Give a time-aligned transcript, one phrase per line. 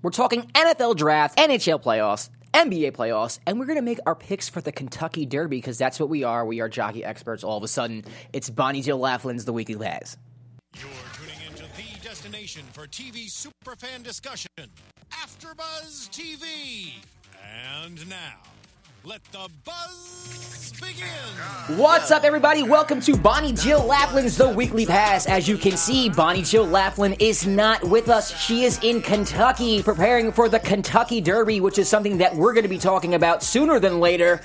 [0.00, 4.48] We're talking NFL draft, NHL playoffs, NBA playoffs, and we're going to make our picks
[4.48, 6.46] for the Kentucky Derby because that's what we are.
[6.46, 8.04] We are jockey experts all of a sudden.
[8.32, 10.16] It's Bonnie Jill Laflin's The Weekly Pass.
[10.76, 14.48] You're tuning into the destination for TV superfan discussion,
[15.10, 16.92] AfterBuzz TV.
[17.44, 18.38] And now,
[19.04, 21.78] let the buzz begin.
[21.78, 22.62] What's up, everybody?
[22.62, 25.26] Welcome to Bonnie Jill Laflin's The Weekly Pass.
[25.26, 28.36] As you can see, Bonnie Jill Laflin is not with us.
[28.40, 32.64] She is in Kentucky preparing for the Kentucky Derby, which is something that we're going
[32.64, 34.42] to be talking about sooner than later.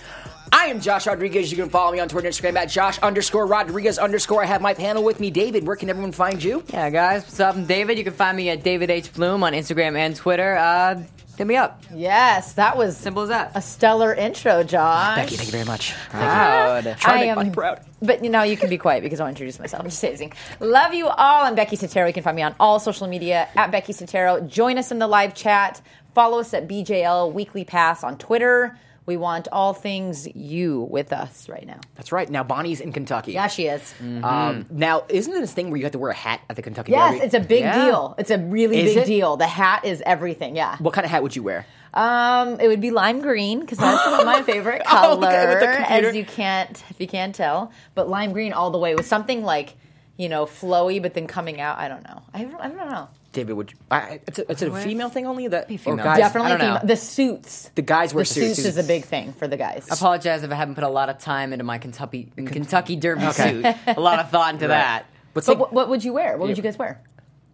[0.55, 1.49] I am Josh Rodriguez.
[1.51, 4.43] You can follow me on Twitter and Instagram at Josh underscore Rodriguez underscore.
[4.43, 5.65] I have my panel with me, David.
[5.65, 6.63] Where can everyone find you?
[6.71, 7.55] Yeah, guys, what's up?
[7.55, 7.97] I'm David.
[7.97, 9.11] You can find me at David H.
[9.13, 10.55] Bloom on Instagram and Twitter.
[10.55, 11.01] Uh,
[11.39, 11.81] hit me up.
[11.91, 13.51] Yes, that was Simple as that.
[13.55, 15.15] a stellar intro, Josh.
[15.15, 15.91] Becky, thank you very much.
[16.11, 16.83] Proud.
[16.99, 17.83] Trying to I am proud.
[18.03, 19.81] But you know, you can be quiet because I'll introduce myself.
[19.81, 20.33] I'm just teasing.
[20.59, 21.45] Love you all.
[21.45, 22.05] I'm Becky Sattero.
[22.05, 24.47] You can find me on all social media at Becky Sattero.
[24.47, 25.81] Join us in the live chat.
[26.13, 28.77] Follow us at BJL Weekly Pass on Twitter.
[29.05, 31.79] We want all things you with us right now.
[31.95, 32.29] That's right.
[32.29, 33.33] Now Bonnie's in Kentucky.
[33.33, 33.93] Yeah, she is.
[34.01, 36.61] Um, now, isn't it this thing where you have to wear a hat at the
[36.61, 37.25] Kentucky Yes, Derby?
[37.25, 37.85] it's a big Yeah.
[37.85, 38.15] deal.
[38.17, 39.05] It's a really Is big it?
[39.07, 39.35] deal.
[39.35, 40.55] The hat is everything.
[40.55, 40.77] Yeah.
[40.77, 41.65] What kind of hat would you wear?
[41.93, 46.07] Um, it would be lime green because that's my favorite Oh, color, okay, the computer.
[46.09, 47.71] as you can't if you can't tell.
[47.95, 49.75] But lime green all the way with something like
[50.17, 51.77] you know flowy, but then coming out.
[51.77, 52.21] I don't know.
[52.33, 53.09] I don't, I don't know.
[53.33, 56.17] David, would you, I, it's a, it's a female thing only that or guys?
[56.19, 56.73] Definitely I don't know.
[56.75, 57.71] female- the suits.
[57.75, 58.67] The guys wear The suits suits.
[58.67, 59.87] is a big thing for the guys.
[59.91, 63.25] I apologize if I haven't put a lot of time into my Kentucky Kentucky Derby
[63.25, 63.61] Okay.
[63.63, 63.75] suit.
[63.97, 65.05] A lot of thought into that.
[65.33, 66.37] But But what, what would you wear?
[66.37, 67.01] What would you guys wear?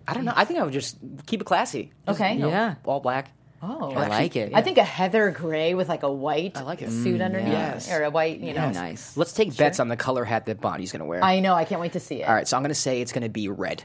[0.08, 0.34] I don't know.
[0.36, 1.92] I think I would just keep it classy.
[2.08, 2.34] Just, Okay.
[2.34, 2.76] you know, Yeah.
[2.86, 3.32] all black.
[3.62, 4.54] Oh, I like it.
[4.54, 6.90] I think a heather gray with like a white I like it.
[6.92, 7.92] suit mm, underneath, yes.
[7.92, 8.62] or a white, you know.
[8.66, 9.18] Yeah, nice.
[9.18, 11.22] Let's take bets on the color hat that Bonnie's going to wear.
[11.24, 11.54] I know.
[11.54, 12.28] I can't wait to see it.
[12.28, 13.84] all right, so I'm going to say it's going to be red.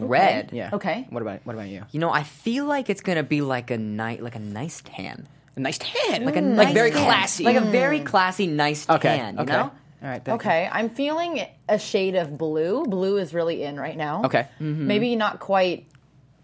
[0.00, 0.50] Oh, red.
[0.52, 0.70] Yeah.
[0.72, 1.06] Okay.
[1.10, 1.84] What about what about you?
[1.92, 5.26] You know, I feel like it's gonna be like a night, like a nice tan,
[5.56, 6.56] A nice tan, like a mm.
[6.56, 7.04] like nice very tan.
[7.04, 7.44] classy.
[7.44, 8.06] like a very mm.
[8.06, 9.16] classy, nice okay.
[9.16, 9.34] tan.
[9.34, 9.52] You okay.
[9.52, 9.72] know?
[10.02, 10.22] All right.
[10.22, 10.34] Becky.
[10.34, 12.84] Okay, I'm feeling a shade of blue.
[12.84, 14.22] Blue is really in right now.
[14.24, 14.46] Okay.
[14.60, 14.86] Mm-hmm.
[14.86, 15.86] Maybe not quite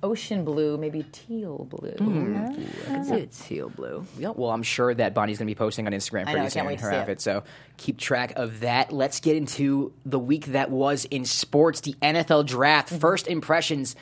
[0.03, 1.95] ocean blue, maybe teal blue.
[1.99, 2.55] I
[2.87, 4.07] can see it's teal blue.
[4.19, 6.49] Yeah, well, I'm sure that Bonnie's going to be posting on Instagram pretty know, I
[6.49, 7.19] soon can't wait her see outfit.
[7.19, 7.21] it.
[7.21, 7.45] So
[7.77, 8.93] keep track of that.
[8.93, 12.89] Let's get into the week that was in sports, the NFL draft.
[12.89, 12.99] Mm-hmm.
[12.99, 13.97] First impressions.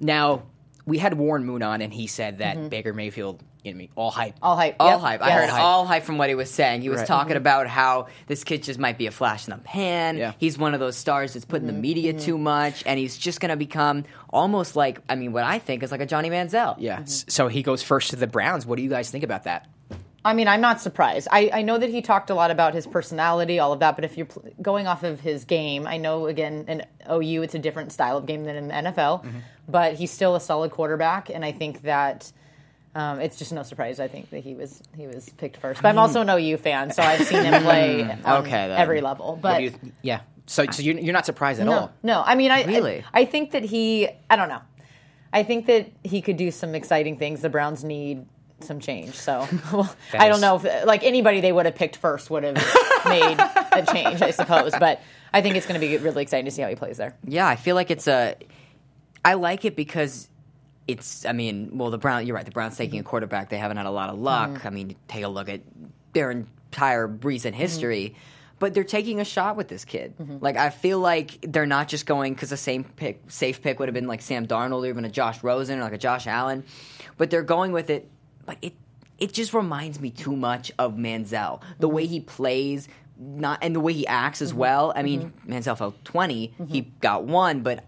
[0.00, 0.44] Now
[0.86, 4.34] we had Warren Moon on, and he said that Baker Mayfield, you know, all hype.
[4.34, 4.44] Mm-hmm.
[4.44, 4.76] All hype.
[4.78, 5.00] All Yep.
[5.00, 5.22] hype.
[5.22, 6.82] I heard all hype from what he was saying.
[6.82, 7.06] He was Right.
[7.08, 10.16] talking about how this kid just might be a flash in the pan.
[10.18, 10.32] Yeah.
[10.38, 11.80] He's one of those stars that's put in the Mm-hmm.
[11.80, 15.58] media too much, and he's just going to become almost like, I mean, what I
[15.58, 16.76] think is like a Johnny Manziel.
[16.78, 17.00] Yeah.
[17.00, 18.66] S- So he goes first to the Browns.
[18.66, 19.66] What do you guys think about that?
[20.26, 21.28] I mean, I'm not surprised.
[21.30, 24.06] I, I know that he talked a lot about his personality, all of that, but
[24.06, 27.58] if you're pl- going off of his game, I know, again, in OU, it's a
[27.58, 29.38] different style of game than in the NFL, Mm-hmm.
[29.68, 32.32] but he's still a solid quarterback, and I think that.
[32.94, 33.98] Um, it's just no surprise.
[33.98, 36.92] I think that he was he was picked first, but I'm also an OU fan,
[36.92, 38.78] so I've seen him play on Okay, then.
[38.78, 39.32] every level.
[39.32, 40.20] What But do you- yeah.
[40.46, 41.92] So, so you're, you're not surprised at no, all.
[42.02, 42.22] no.
[42.24, 43.02] I mean, I, Really?
[43.14, 44.08] I I think that he.
[44.28, 44.60] I don't know.
[45.32, 47.40] I think that he could do some exciting things.
[47.40, 48.26] The Browns need
[48.60, 49.14] some change.
[49.14, 52.54] So well, I don't know if like anybody they would have picked first would have
[53.06, 53.38] made
[53.72, 54.72] a change, I suppose.
[54.78, 55.00] But
[55.32, 57.16] I think it's going to be really exciting to see how he plays there.
[57.26, 58.36] Yeah, I feel like it's a.
[59.24, 60.28] I like it because
[60.86, 61.24] it's.
[61.24, 62.26] I mean, well, the Brown.
[62.26, 62.44] You're right.
[62.44, 63.48] The Browns taking a quarterback.
[63.48, 64.50] They haven't had a lot of luck.
[64.50, 64.66] Mm-hmm.
[64.66, 65.60] I mean, take a look at
[66.12, 68.14] their entire recent history.
[68.60, 70.14] But they're taking a shot with this kid.
[70.16, 70.38] Mm-hmm.
[70.40, 73.88] Like I feel like they're not just going because the same pick, safe pick would
[73.88, 76.62] have been like Sam Darnold or even a Josh Rosen or like a Josh Allen,
[77.18, 78.08] but they're going with it.
[78.46, 78.74] But it
[79.18, 81.60] it just reminds me too much of Manziel.
[81.78, 81.96] The Mm-hmm.
[81.96, 84.92] way he plays, not and the way he acts as well.
[84.94, 85.52] I mean, Mm-hmm.
[85.52, 87.84] Manziel fell 20 He got one, but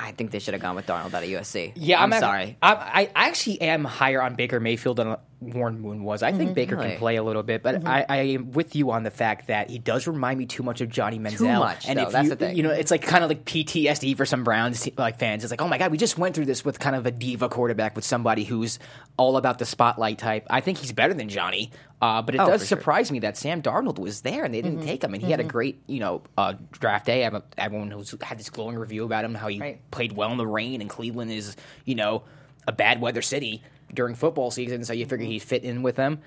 [0.00, 1.72] I think they should have gone with Darnold out of USC.
[1.76, 2.56] Yeah, I'm, I'm, sorry.
[2.62, 6.22] I, I actually am higher on Baker Mayfield than Warren Moon was.
[6.22, 6.90] I think Baker Really?
[6.90, 9.70] can play a little bit, but I, I am with you on the fact that
[9.70, 11.58] he does remind me too much of Johnny Manziel.
[11.58, 12.56] much, and though, if that's you, the thing.
[12.56, 15.42] you know, it's like kind of like PTSD for some Browns like fans.
[15.42, 17.48] It's like, oh my god, we just went through this with kind of a diva
[17.48, 18.78] quarterback with somebody who's
[19.16, 20.46] all about the spotlight type.
[20.50, 21.70] I think he's better than Johnny,
[22.02, 22.78] uh, but it Oh, does for sure.
[22.78, 25.14] surprise me that Sam Darnold was there and they didn't take him.
[25.14, 27.24] And he had a great, you know, uh, draft day.
[27.24, 29.90] Everyone- Everyone who's had this glowing review about him, how he Right.
[29.90, 31.56] played well in the rain, and Cleveland is,
[31.86, 32.24] you know,
[32.66, 33.62] a bad weather city
[33.94, 36.20] during football season, so you figure he'd fit in with them.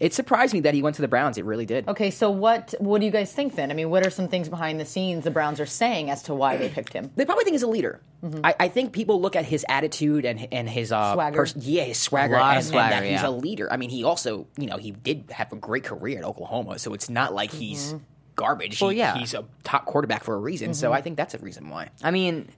[0.00, 1.36] It surprised me that he went to the Browns.
[1.36, 1.86] It really did.
[1.88, 3.70] Okay, so what what do you guys think then?
[3.70, 6.34] I mean, what are some things behind the scenes the Browns are saying as to
[6.34, 7.10] why they picked him?
[7.16, 8.00] They probably think he's a leader.
[8.42, 11.36] I, I think people look at his attitude and and his uh, Swagger.
[11.36, 13.28] pers- yeah, his swagger, and, of and swagger, that he's yeah.
[13.28, 13.70] a leader.
[13.70, 16.94] I mean, he also, you know, he did have a great career at Oklahoma, so
[16.94, 18.04] it's not like he's Mm-hmm.
[18.36, 18.80] garbage.
[18.80, 19.18] Well, He- yeah.
[19.18, 20.72] he's a top quarterback for a reason.
[20.72, 21.90] So I think that's a reason why.
[22.02, 22.48] I mean,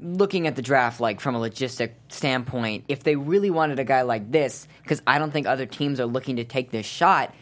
[0.00, 4.02] looking at the draft like from a logistic standpoint, if they really wanted a guy
[4.02, 7.34] like this, because I don't think other teams are looking to take this shot,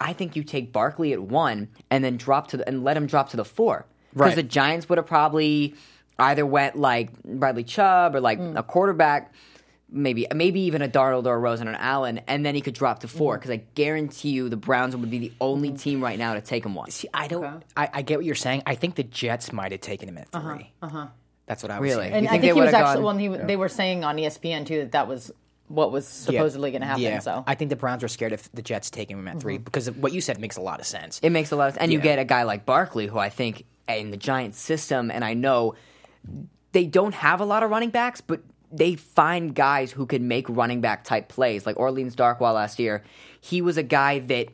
[0.00, 3.06] I think you take Barkley at one and then drop to the, and let him
[3.06, 3.86] drop to the four.
[4.12, 4.36] Because Right.
[4.36, 5.74] the Giants would have probably
[6.18, 8.56] either went like Bradley Chubb or like mm.
[8.56, 9.32] a quarterback,
[9.90, 12.74] maybe maybe even a Darnold or a Rosen or an Allen, and then he could
[12.74, 13.18] drop to mm-hmm.
[13.18, 13.38] four.
[13.38, 15.76] Because I guarantee you, the Browns would be the only mm-hmm.
[15.76, 16.90] team right now to take him one.
[16.90, 17.62] See, I don't.
[17.76, 18.62] I, I get what you're saying.
[18.66, 21.06] I think the Jets might have taken him at uh-huh, 3 Uh-huh.
[21.50, 22.04] That's what I was Really?
[22.04, 22.12] saying.
[22.12, 24.16] And You I think think he was actually gone- when he they were saying on
[24.16, 25.32] ESPN too that that was
[25.66, 27.02] what was supposedly going to happen.
[27.02, 29.56] Yeah, So I think the Browns were scared of the Jets taking him at three
[29.56, 29.64] mm-hmm.
[29.64, 31.18] because of what you said makes a lot of sense.
[31.24, 31.82] It makes a lot of sense.
[31.82, 35.24] And you get a guy like Barkley, who I think in the Giants system, and
[35.24, 35.74] I know
[36.70, 40.48] they don't have a lot of running backs, but they find guys who can make
[40.48, 41.66] running back type plays.
[41.66, 43.02] Like Orleans Darkwa last year,
[43.40, 44.48] he was a guy that,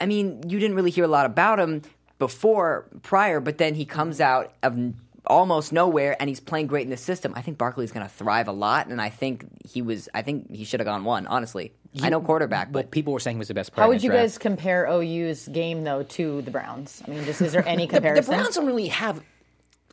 [0.00, 1.80] I mean, you didn't really hear a lot about him
[2.18, 4.94] before, prior, but then he comes out of n-
[5.26, 7.32] almost nowhere and he's playing great in the system.
[7.34, 10.50] I think Barkley's going to thrive a lot, and I think he was, I think
[10.50, 11.72] he should have gone one, honestly.
[12.02, 13.84] I know quarterback, But but people were saying he was the best player.
[13.84, 14.22] how in would the you draft.
[14.22, 17.02] guys compare OU's game though to the Browns?
[17.06, 18.34] I mean, just is there any The, the comparison?
[18.34, 19.22] Browns don't really have.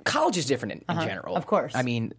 [0.04, 1.06] College is different in, in uh-huh.
[1.06, 1.76] general, of course.
[1.76, 2.14] I mean,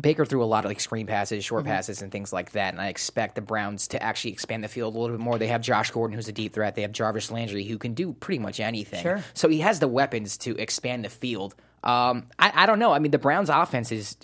[0.00, 1.72] Baker threw a lot of like screen passes, short mm-hmm.
[1.72, 2.74] passes, and things like that.
[2.74, 5.38] And I expect the Browns to actually expand the field a little bit more.
[5.38, 6.74] They have Josh Gordon, who's a deep threat.
[6.74, 9.02] They have Jarvis Landry, who can do pretty much anything.
[9.02, 9.22] Sure.
[9.34, 11.54] So he has the weapons to expand the field.
[11.84, 12.92] Um, I, I don't know.
[12.92, 14.16] I mean, the Browns' offense is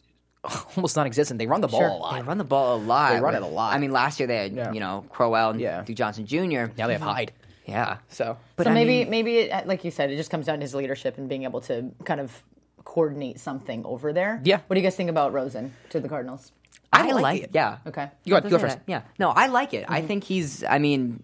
[0.76, 1.38] almost non-existent.
[1.38, 1.88] They run the ball Sure.
[1.88, 2.14] a lot.
[2.16, 3.12] They run the ball a lot.
[3.12, 3.74] They run with- it a lot.
[3.74, 4.72] I mean, last year they had Yeah.
[4.72, 5.82] you know Crowell and Yeah.
[5.82, 6.72] Duke Johnson Jr.
[6.76, 7.32] now they have Hyde.
[7.66, 10.46] Yeah, So, but so I maybe mean, maybe it, like you said, it just comes
[10.46, 12.42] down to his leadership and being able to kind of
[12.82, 14.40] coordinate something over there.
[14.42, 14.58] Yeah.
[14.66, 16.50] What do you guys think about Rosen to the Cardinals?
[16.92, 17.50] I, I like like, it.
[17.52, 17.78] Yeah.
[17.86, 18.08] Okay.
[18.24, 18.78] You go- go first.
[18.78, 18.84] that.
[18.88, 19.02] Yeah.
[19.20, 19.84] No, I like it.
[19.84, 19.92] Mm-hmm.
[19.92, 20.64] I think he's.
[20.64, 21.22] I mean,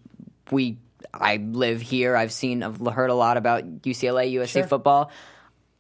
[0.52, 0.76] we.
[1.12, 2.14] I live here.
[2.14, 2.62] I've seen.
[2.62, 4.66] I've heard a lot about UCLA, USC Sure.
[4.68, 5.10] football.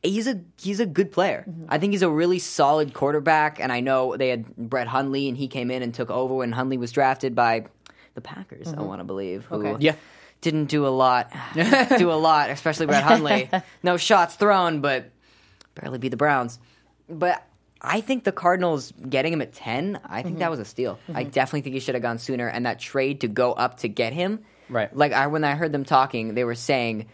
[0.06, 1.44] He's a he's a good player.
[1.48, 1.66] Mm-hmm.
[1.68, 3.60] I think he's a really solid quarterback.
[3.60, 6.52] And I know they had Brett Hundley, and he came in and took over when
[6.52, 7.66] Hundley was drafted by
[8.14, 8.72] the Packers.
[8.72, 9.44] I want to believe.
[9.46, 9.66] Who Mm-hmm.
[9.66, 9.84] Okay.
[9.84, 9.94] Yeah.
[10.42, 11.32] Didn't do a lot.
[11.54, 13.50] do a lot, especially Brett Hundley.
[13.82, 15.10] no shots thrown, but
[15.74, 16.58] barely beat the Browns.
[17.08, 17.42] But
[17.80, 20.38] I think the Cardinals getting him at 10, I think Mm-hmm.
[20.40, 20.98] that was a steal.
[21.12, 22.48] I definitely think he should have gone sooner.
[22.48, 24.94] And that trade to go up to get him, Right.
[24.94, 27.06] Like I, when I heard them talking, they were saying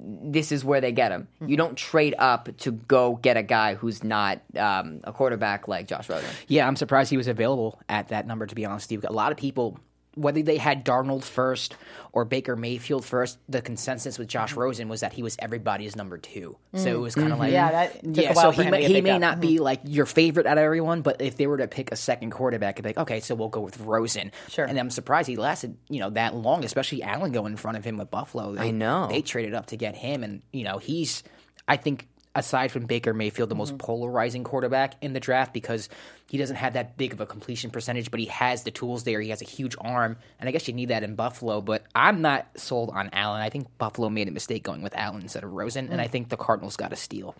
[0.00, 1.28] this is where they get him.
[1.36, 1.50] Mm-hmm.
[1.50, 5.88] You don't trade up to go get a guy who's not um, a quarterback like
[5.88, 6.30] Josh Rosen.
[6.46, 8.46] Yeah, I'm surprised he was available at that number.
[8.46, 9.78] To be honest, Steve, a lot of people,
[10.18, 11.76] whether they had Darnold first
[12.12, 14.60] or Baker Mayfield first, the consensus with Josh mm-hmm.
[14.60, 16.56] Rosen was that he was everybody's number two.
[16.74, 17.40] So it was kind of mm-hmm.
[17.40, 18.32] like, Yeah, that yeah.
[18.32, 19.20] so he may, he may up.
[19.20, 19.64] not be mm-hmm.
[19.64, 22.76] like your favorite out of everyone, but if they were to pick a second quarterback,
[22.76, 24.32] it'd be like, okay, so we'll go with Rosen.
[24.48, 24.64] Sure.
[24.64, 27.84] And I'm surprised he lasted, you know, that long, especially Allen going in front of
[27.84, 28.54] him with Buffalo.
[28.54, 29.08] They, I know.
[29.08, 31.22] they traded up to get him, and you know, he's,
[31.66, 32.08] I think.
[32.38, 33.78] Aside from Baker Mayfield, the most Mm-hmm.
[33.78, 35.88] polarizing quarterback in the draft because
[36.28, 39.20] he doesn't have that big of a completion percentage, but he has the tools there.
[39.20, 41.60] He has a huge arm, and I guess you need that in Buffalo.
[41.60, 43.40] But I'm not sold on Allen.
[43.42, 45.92] I think Buffalo made a mistake going with Allen instead of Rosen, Mm.
[45.92, 47.34] and I think the Cardinals got a steal.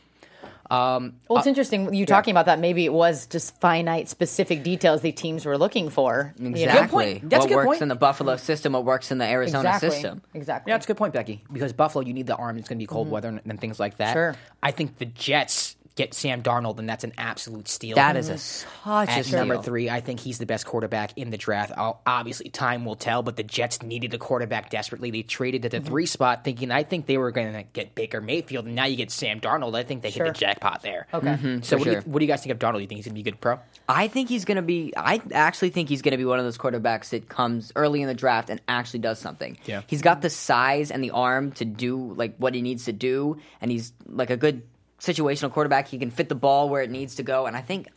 [0.70, 2.59] Um, well, it's uh, interesting you talking about that.
[2.59, 6.35] Maybe it was just finite, specific details the teams were looking for.
[6.38, 6.56] you know?
[6.56, 7.20] Exactly.
[7.20, 7.31] point.
[7.31, 7.82] That's a what good works point.
[7.82, 9.91] in the Buffalo system, what works in the Arizona Exactly.
[9.91, 10.23] system.
[10.35, 10.70] Exactly.
[10.70, 11.43] Yeah, that's a good point, Becky.
[11.50, 12.59] Because Buffalo, you need the arm.
[12.59, 13.15] It's going to be cold mm-hmm.
[13.15, 14.12] weather and, and things like that.
[14.12, 14.35] Sure.
[14.62, 17.97] I think the Jets get Sam Darnold, and that's an absolute steal.
[17.97, 18.89] That is a mm-hmm.
[18.89, 19.41] such a At steal.
[19.41, 21.73] number three, I think he's the best quarterback in the draft.
[21.77, 25.11] I'll, obviously, time will tell, but the Jets needed a quarterback desperately.
[25.11, 25.87] They traded at the mm-hmm.
[25.89, 28.96] three spot, thinking I think they were going to get Baker Mayfield, and now you
[28.96, 29.77] get Sam Darnold.
[29.77, 30.27] I think they Sure.
[30.27, 31.08] hit the jackpot there.
[31.13, 31.27] Okay.
[31.27, 32.81] Mm-hmm, so, For what, do you, what do you guys think of Darnold?
[32.81, 33.58] You think he's going to be a good pro?
[33.89, 34.93] I think he's going to be.
[34.96, 38.08] I actually think he's going to be one of those quarterbacks that comes early in
[38.08, 39.58] the draft and actually does something.
[39.67, 39.82] Yeah.
[39.89, 43.39] he's got the size and the arm to do like what he needs to do,
[43.61, 44.63] and he's like a good
[45.00, 45.88] situational quarterback.
[45.88, 47.88] He can fit the ball where it needs to go, and I think,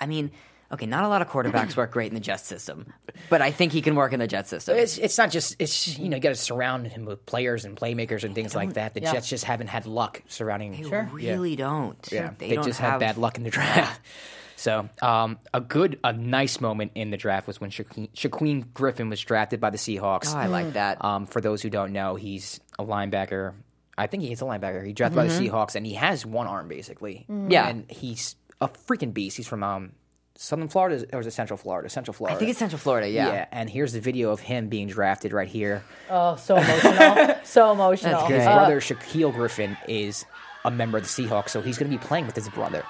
[0.00, 0.30] I mean.
[0.72, 2.92] Okay, not a lot of quarterbacks work great in the Jets system,
[3.28, 4.76] but I think he can work in the Jets system.
[4.76, 7.76] It's it's not just it's you know you got to surround him with players and
[7.76, 8.94] playmakers and things like that.
[8.94, 9.12] The yeah.
[9.12, 10.72] Jets just haven't had luck surrounding.
[10.72, 10.90] Him.
[10.90, 12.08] They really don't.
[12.10, 14.00] Yeah, they, they, don't just have had bad luck in the draft.
[14.56, 19.10] So, um, a good, a nice moment in the draft was when Shaquem, Shaquem Griffin
[19.10, 20.34] was drafted by the Seahawks.
[20.34, 21.04] Oh, I like that.
[21.04, 23.52] Um, for those who don't know, he's a linebacker.
[23.96, 24.84] I think he's a linebacker.
[24.86, 27.26] He drafted by the Seahawks, and he has one arm basically.
[27.48, 27.68] Yeah.
[27.68, 29.36] and he's a freaking beast.
[29.36, 29.92] He's from um,
[30.36, 31.88] Southern Florida, or is it Central Florida?
[31.88, 32.34] Central Florida.
[32.34, 33.08] I think it's Central Florida.
[33.08, 33.46] Yeah, yeah.
[33.52, 35.84] And here's the video of him being drafted right here.
[36.10, 37.36] Oh, so emotional.
[37.44, 38.12] so emotional.
[38.20, 38.28] That's.
[38.32, 40.24] His Uh, brother Shaquill Griffin is
[40.64, 42.82] a member of the Seahawks, so he's going to be playing with his brother.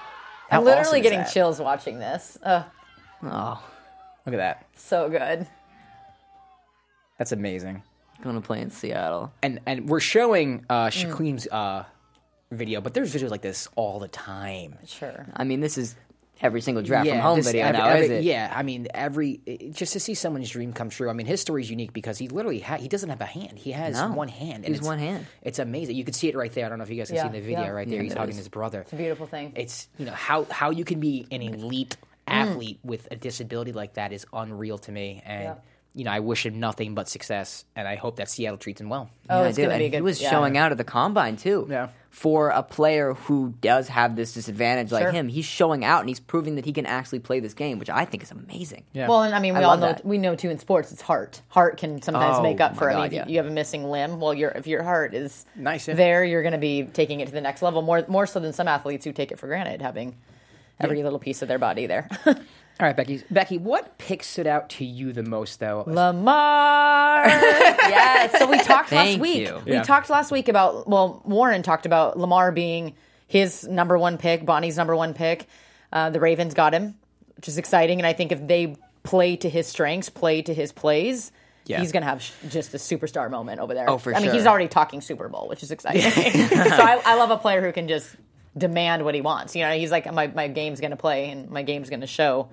[0.49, 1.33] How I'm literally awesome is getting that?
[1.33, 2.39] chills watching this.
[2.43, 2.63] Uh,
[3.23, 3.63] Oh,
[4.27, 4.67] Look at that.
[4.77, 5.47] so good.
[7.19, 7.83] That's amazing.
[8.25, 9.33] Going to play in Seattle.
[9.43, 10.91] And and we're showing uh, Mm.
[11.13, 11.85] Shaquem's uh,
[12.51, 14.77] video, but there's videos like this all the time.
[14.87, 15.27] Sure.
[15.35, 15.95] I mean, this is
[16.41, 18.25] every single draft from Yeah, home this- video every- now, every- is it?
[18.25, 21.09] Yeah, I mean, every it- just to see someone's dream come true.
[21.09, 23.59] I mean, his story is unique because he literally ha- he doesn't have a hand.
[23.59, 24.13] He has No.
[24.13, 24.65] one hand.
[24.65, 25.27] He's it's- one hand.
[25.43, 25.97] It's amazing.
[25.97, 26.67] You can see it right there.
[26.67, 27.69] I don't know if you guys can Yeah, see in the video yeah.
[27.71, 27.97] right there.
[27.99, 28.39] Yeah, He's it hugging is.
[28.39, 28.81] his brother.
[28.83, 29.53] It's a beautiful thing.
[29.57, 32.33] It's you know how how you can be an elite Mm.
[32.33, 35.23] athlete with a disability like that is unreal to me.
[35.27, 35.55] And Yeah.
[35.95, 38.89] You know, I wish him nothing but success, and I hope that Seattle treats him
[38.89, 39.09] well.
[39.31, 39.63] Oh, Yeah, I it's do.
[39.63, 39.97] gonna And be a good.
[39.99, 40.31] He was yeah.
[40.31, 41.67] showing out at the combine too.
[41.71, 41.89] Yeah.
[42.11, 45.11] For a player who does have this disadvantage like Sure.
[45.11, 47.91] him, he's showing out and he's proving that he can actually play this game, which
[47.91, 48.85] I think is amazing.
[48.93, 49.09] Yeah.
[49.09, 50.05] Well, and I mean, we I all know that.
[50.05, 51.43] we know too in sports, it's heart.
[51.49, 52.91] Heart can sometimes Oh, make up my for.
[52.91, 53.27] I mean, God, if you- yeah.
[53.29, 54.21] you have a missing limb.
[54.21, 55.95] Well, your if your heart is Nice, yeah.
[55.95, 58.53] there, you're going to be taking it to the next level more more so than
[58.53, 60.15] some athletes who take it for granted, having
[60.81, 62.09] every little piece of their body there.
[62.81, 63.23] All right, Becky.
[63.31, 65.85] Becky, what pick stood out to you the most, though?
[65.87, 67.27] Lamar.
[67.29, 68.37] yeah.
[68.37, 69.47] So we talked last week.
[69.47, 69.63] you.
[69.65, 69.83] We Yeah.
[69.85, 72.95] talked last week about well, Warren talked about Lamar being
[73.29, 75.47] his number one pick, Bonnie's number one pick.
[75.93, 76.97] Uh, the Ravens got him,
[77.37, 78.01] which is exciting.
[78.01, 81.31] And I think if they play to his strengths, play to his plays.
[81.67, 81.79] Yeah.
[81.81, 83.89] He's gonna have sh- just a superstar moment over there.
[83.89, 86.03] Oh, for I mean, he's already talking Super Bowl, which is exciting.
[86.13, 88.15] so I, I love a player who can just
[88.59, 89.55] demand what he wants.
[89.57, 92.49] You know, he's like, my my game's gonna play, and my game's gonna show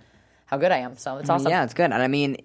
[0.52, 0.98] how good I am.
[0.98, 1.50] So it's awesome.
[1.50, 1.86] Yeah, it's good.
[1.92, 2.38] And I mean,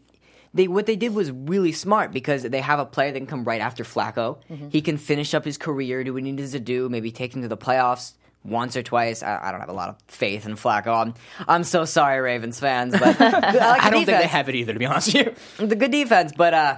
[0.54, 3.44] they what they did was really smart because they have a player that can come
[3.44, 4.38] right after Flacco.
[4.50, 4.68] Mm-hmm.
[4.70, 7.42] He can finish up his career, do what he needs to do, maybe take him
[7.42, 8.12] to the playoffs
[8.44, 9.24] once or twice.
[9.24, 10.94] I, I don't have a lot of faith in Flacco.
[11.06, 11.14] I'm,
[11.48, 14.72] I'm so sorry, Ravens fans, but I, like I don't think they have it either,
[14.72, 15.66] to be honest with you.
[15.66, 16.76] the good defense, but uh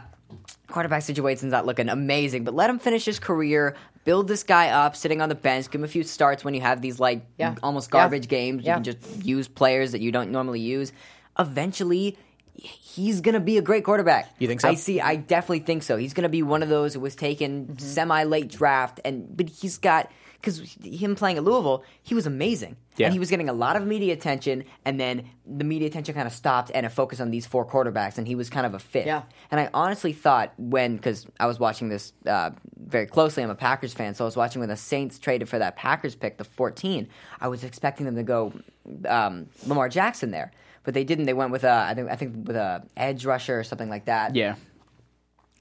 [0.68, 2.44] quarterback situation's not looking amazing.
[2.44, 5.80] But let him finish his career, build this guy up, sitting on the bench, give
[5.80, 7.54] him a few starts when you have these like Yeah.
[7.62, 8.00] almost Yeah.
[8.00, 8.64] garbage games.
[8.64, 8.78] Yeah.
[8.78, 10.92] You can just use players that you don't normally use.
[11.38, 12.16] Eventually
[12.54, 14.34] he's gonna be a great quarterback.
[14.38, 14.68] You think so?
[14.68, 15.96] I see I definitely think so.
[15.96, 17.78] He's gonna be one of those who was taken Mm-hmm.
[17.78, 22.76] semi late draft and but he's got because him playing at Louisville, he was amazing.
[22.96, 23.06] Yeah.
[23.06, 26.28] And he was getting a lot of media attention, and then the media attention kind
[26.28, 28.78] of stopped and it focused on these four quarterbacks, and he was kind of a
[28.78, 29.06] fit.
[29.06, 29.22] Yeah.
[29.50, 33.56] And I honestly thought when, because I was watching this uh, very closely, I'm a
[33.56, 36.44] Packers fan, so I was watching when the Saints traded for that Packers pick, the
[36.44, 37.08] 14.
[37.40, 38.52] I was expecting them to go
[39.08, 40.52] um, Lamar Jackson there,
[40.84, 41.26] but they didn't.
[41.26, 44.06] They went with a, I think, I think with a edge rusher or something like
[44.06, 44.34] that.
[44.34, 44.54] Yeah.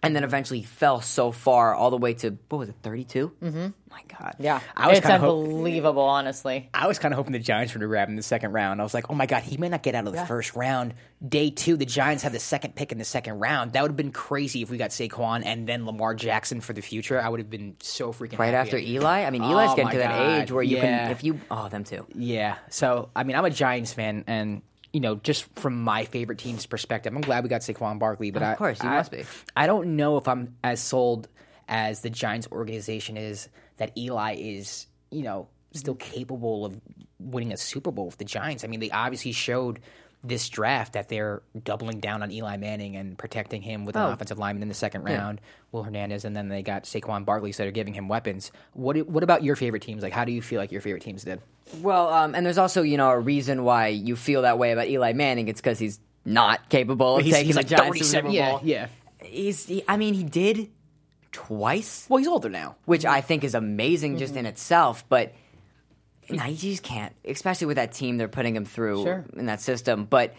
[0.04, 3.32] And then eventually fell so far, all the way to what was it, 32?
[3.42, 3.68] Mm-hmm.
[3.90, 4.36] My God.
[4.38, 6.70] Yeah, I was it's kinda hope- unbelievable, honestly.
[6.72, 8.80] I was kind of hoping the Giants were to grab him in the second round.
[8.80, 10.94] I was like, oh my God, he may not get out of the first round.
[11.28, 13.74] Day two, the Giants have the second pick in the second round.
[13.74, 16.82] That would have been crazy if we got Saquon and then Lamar Jackson for the
[16.82, 17.20] future.
[17.20, 18.68] I would have been so freaking Right happy.
[18.68, 19.24] after Eli?
[19.24, 20.82] I mean, Eli's Oh getting my to that God, age where you yeah.
[21.08, 22.06] can, if you, oh, them too.
[22.14, 22.58] Yeah.
[22.70, 24.62] So, I mean, I'm a Giants fan, and
[24.94, 28.32] you know, just from my favorite team's perspective, I'm glad we got Saquon Barkley.
[28.32, 29.24] But Of I, course, you I- must be.
[29.56, 31.27] I don't know if I'm as sold
[31.67, 36.79] as the Giants organization is that Eli is, you know, still capable of
[37.20, 38.63] winning a Super Bowl with the Giants.
[38.63, 39.79] I mean, they obviously showed
[40.24, 44.12] this draft that they're doubling down on Eli Manning and protecting him with an Oh.
[44.12, 45.40] offensive lineman in the second round,
[45.72, 48.52] Will Hernandez, and then they got Saquon Barkley, so they're giving him weapons.
[48.74, 50.02] What What about your favorite teams?
[50.04, 51.40] Like, how do you feel like your favorite teams did?
[51.82, 54.88] Well, um, and there's also you know a reason why you feel that way about
[54.88, 55.48] Eli Manning.
[55.48, 58.50] It's because he's not capable of He's- taking he's the like Giants 37, Super yeah,
[58.52, 58.62] Bowl.
[58.64, 58.88] yeah.
[59.22, 59.66] He's.
[59.66, 60.70] He, I mean, he did
[61.32, 62.76] twice, Well, he's older now.
[62.86, 64.40] which I think is amazing just Mm-hmm.
[64.40, 65.04] in itself.
[65.10, 65.34] But
[66.29, 69.25] no, you just can't, especially with that team they're putting him through Sure.
[69.36, 70.05] in that system.
[70.05, 70.34] But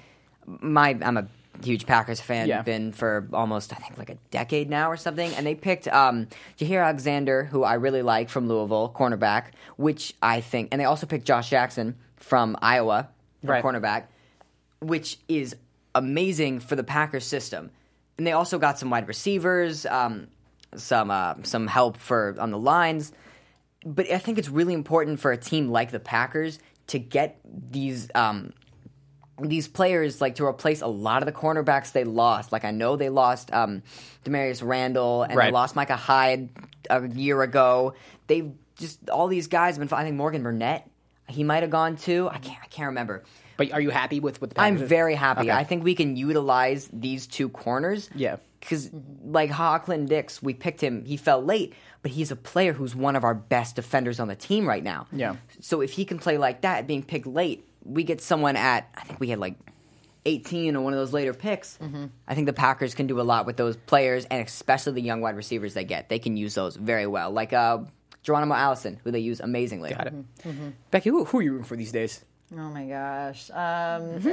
[0.47, 1.28] my, I'm a
[1.62, 2.49] huge Packers fan.
[2.49, 2.62] Yeah.
[2.62, 5.33] Been for almost I think like a decade now or something.
[5.35, 6.28] And they picked um,
[6.59, 11.07] Jaire Alexander, who I really like from Louisville, cornerback, which I think, and they also
[11.07, 13.09] picked Josh Jackson from Iowa,
[13.45, 13.64] for Right.
[13.64, 14.04] cornerback,
[14.80, 15.57] which is
[15.95, 17.71] amazing for the Packers system.
[18.16, 20.28] And they also got some wide receivers, um,
[20.76, 23.12] some uh, some help for on the lines.
[23.95, 28.09] But I think it's really important for a team like the Packers to get these
[28.14, 28.52] um,
[29.40, 32.52] these players like to replace a lot of the cornerbacks they lost.
[32.52, 33.83] Like I know they lost um,
[34.25, 35.52] Damarious Randall and they Right.
[35.52, 36.50] lost Micah Hyde
[36.90, 37.95] a year ago.
[38.26, 39.97] They just all these guys have been.
[39.99, 40.88] I think Morgan Burnett
[41.28, 42.28] he might have gone too.
[42.30, 43.23] I can't I can't remember.
[43.57, 45.42] But are you happy with what the I'm very happy.
[45.42, 45.50] Okay.
[45.50, 48.09] I think we can utilize these two corners.
[48.14, 48.37] Yeah.
[48.61, 48.90] Because,
[49.25, 51.04] like Hawkland Dix, we picked him.
[51.04, 54.37] He fell late, but he's a player who's one of our best defenders on the
[54.37, 55.07] team right now.
[55.12, 55.37] Yeah.
[55.61, 59.02] So if he can play like that, being picked late, we get someone at, I
[59.02, 59.55] think we had like
[60.25, 61.78] 18 or one of those later picks.
[61.78, 62.07] Mm-hmm.
[62.26, 65.21] I think the Packers can do a lot with those players, and especially the young
[65.21, 66.09] wide receivers they get.
[66.09, 67.31] They can use those very well.
[67.31, 67.78] Like uh,
[68.23, 69.90] Geronimo Allison, who they use amazingly.
[69.90, 70.14] Got it.
[70.43, 70.69] Mm-hmm.
[70.90, 72.25] Becky, who, who are you rooting for these days?
[72.50, 73.50] Oh my gosh.
[73.50, 73.57] Um,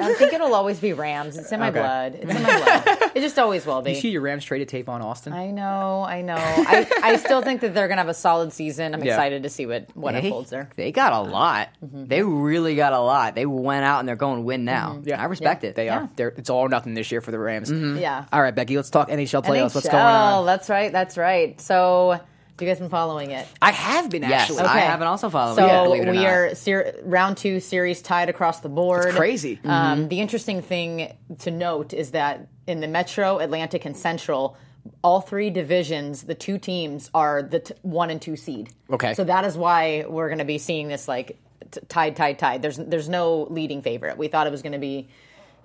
[0.01, 1.37] I think it'll always be Rams.
[1.37, 1.79] It's in my Okay.
[1.79, 2.15] blood.
[2.15, 3.11] It's in my blood.
[3.13, 3.91] It just always will be.
[3.91, 5.33] You see your Rams traded on Austin?
[5.33, 6.35] I know, I know.
[6.37, 8.93] I, I still think that they're gonna have a solid season.
[8.93, 9.15] I'm Yeah.
[9.15, 10.69] excited to see what what They, unfolds there.
[10.77, 11.69] they got a lot.
[11.83, 12.05] Mm-hmm.
[12.05, 13.35] They really got a lot.
[13.35, 15.01] They went out and they're going to win now.
[15.03, 15.21] Yeah.
[15.21, 15.69] I respect Yeah.
[15.71, 15.75] it.
[15.75, 16.09] They are.
[16.15, 17.69] They're, it's all or nothing this year for the Rams.
[17.71, 18.25] Yeah.
[18.31, 19.75] All right, Becky, let's talk NHL playoffs.
[19.75, 20.43] What's NHL, going on?
[20.43, 20.91] Oh, that's right.
[20.91, 21.59] That's right.
[21.59, 22.19] So,
[22.61, 23.45] you guys been following it?
[23.61, 24.59] I have been Yes, actually.
[24.59, 25.55] I haven't also followed.
[25.55, 26.27] So it, believe it or we not.
[26.27, 29.05] are ser- round two series tied across the board.
[29.07, 29.59] It's crazy.
[29.65, 34.55] Um, the interesting thing to note is that in the Metro, Atlantic, and Central,
[35.03, 38.69] all three divisions, the two teams are the t- one and two seed.
[38.89, 39.13] Okay.
[39.15, 41.37] So that is why we're going to be seeing this like
[41.71, 42.61] t- tied, tied, tied.
[42.61, 44.17] There's there's no leading favorite.
[44.17, 45.07] We thought it was going to be,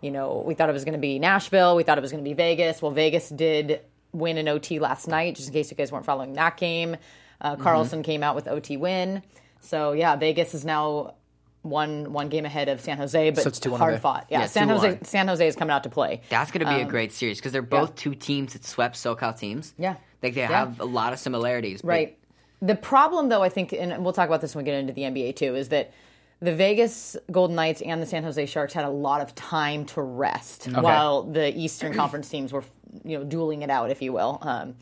[0.00, 1.76] you know, we thought it was going to be Nashville.
[1.76, 2.80] We thought it was going to be Vegas.
[2.82, 3.80] Well, Vegas did
[4.12, 5.36] win an OT last night.
[5.36, 6.96] Just in case you guys weren't following that game,
[7.40, 7.62] uh, Mm-hmm.
[7.66, 9.22] Karlsson came out with OT win.
[9.60, 11.14] So yeah, Vegas is now.
[11.62, 14.24] One one game ahead of San Jose, but So it's 2-1 hard fought.
[14.30, 15.06] Yeah, Yeah, San Jose 2-1.
[15.06, 16.22] San Jose is coming out to play.
[16.30, 19.38] That's going to be a great series because they're both two teams that swept SoCal
[19.38, 19.74] teams.
[19.78, 19.94] Um, Yeah.
[20.22, 20.46] like they Yeah.
[20.46, 21.82] have a lot of similarities.
[21.84, 22.16] Right.
[22.62, 25.02] The problem, though, I think, and we'll talk about this when we get into the
[25.02, 25.92] NBA too, is that
[26.42, 30.02] the Vegas Golden Knights and the San Jose Sharks had a lot of time to
[30.02, 32.64] rest while the Eastern Conference teams were,
[33.04, 34.38] you know, dueling it out, if you will.
[34.42, 34.74] Um,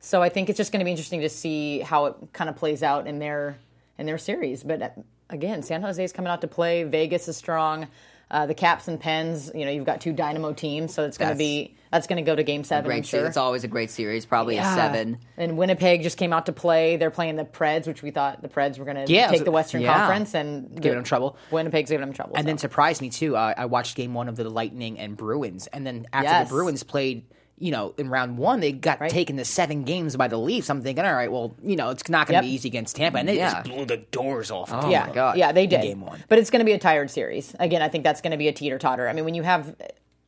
[0.00, 2.56] so I think it's just going to be interesting to see how it kind of
[2.56, 3.58] plays out in their
[3.98, 4.62] in their series.
[4.62, 4.88] But uh,
[5.28, 6.84] again, San Jose is coming out to play.
[6.84, 7.88] Vegas is strong.
[8.30, 11.32] Uh, the Caps and Pens, you know, you've got two dynamo teams, so it's going
[11.32, 12.88] to be that's going to go to Game Seven.
[12.88, 13.26] Great sure.
[13.26, 14.24] It's always a great series.
[14.26, 14.72] Probably Yeah.
[14.72, 15.18] a seven.
[15.36, 16.96] And Winnipeg just came out to play.
[16.96, 19.44] They're playing the Preds, which we thought the Preds were going to Yeah, take was-
[19.44, 19.94] the Western yeah.
[19.94, 21.36] Conference and Giving them trouble.
[21.50, 22.36] Winnipeg's giving them trouble.
[22.36, 22.46] And so.
[22.46, 23.36] then surprised me too.
[23.36, 26.48] Uh, I watched game one of the Lightning and Bruins, and then after Yes.
[26.48, 27.24] the Bruins played,
[27.58, 29.10] you know, in round one, they got Right.
[29.10, 30.70] taken to seven games by the Leafs.
[30.70, 32.42] I'm thinking, all right, well, you know, it's not going Yep.
[32.44, 33.52] to be easy against Tampa, and they Yeah.
[33.52, 34.72] just blew the doors off.
[34.72, 35.36] of Oh yeah, my God.
[35.36, 35.82] yeah, they did.
[35.82, 36.22] game one.
[36.28, 37.54] But it's going to be a tired series.
[37.58, 39.08] Again, I think that's going to be a teeter totter.
[39.08, 39.74] I mean, when you have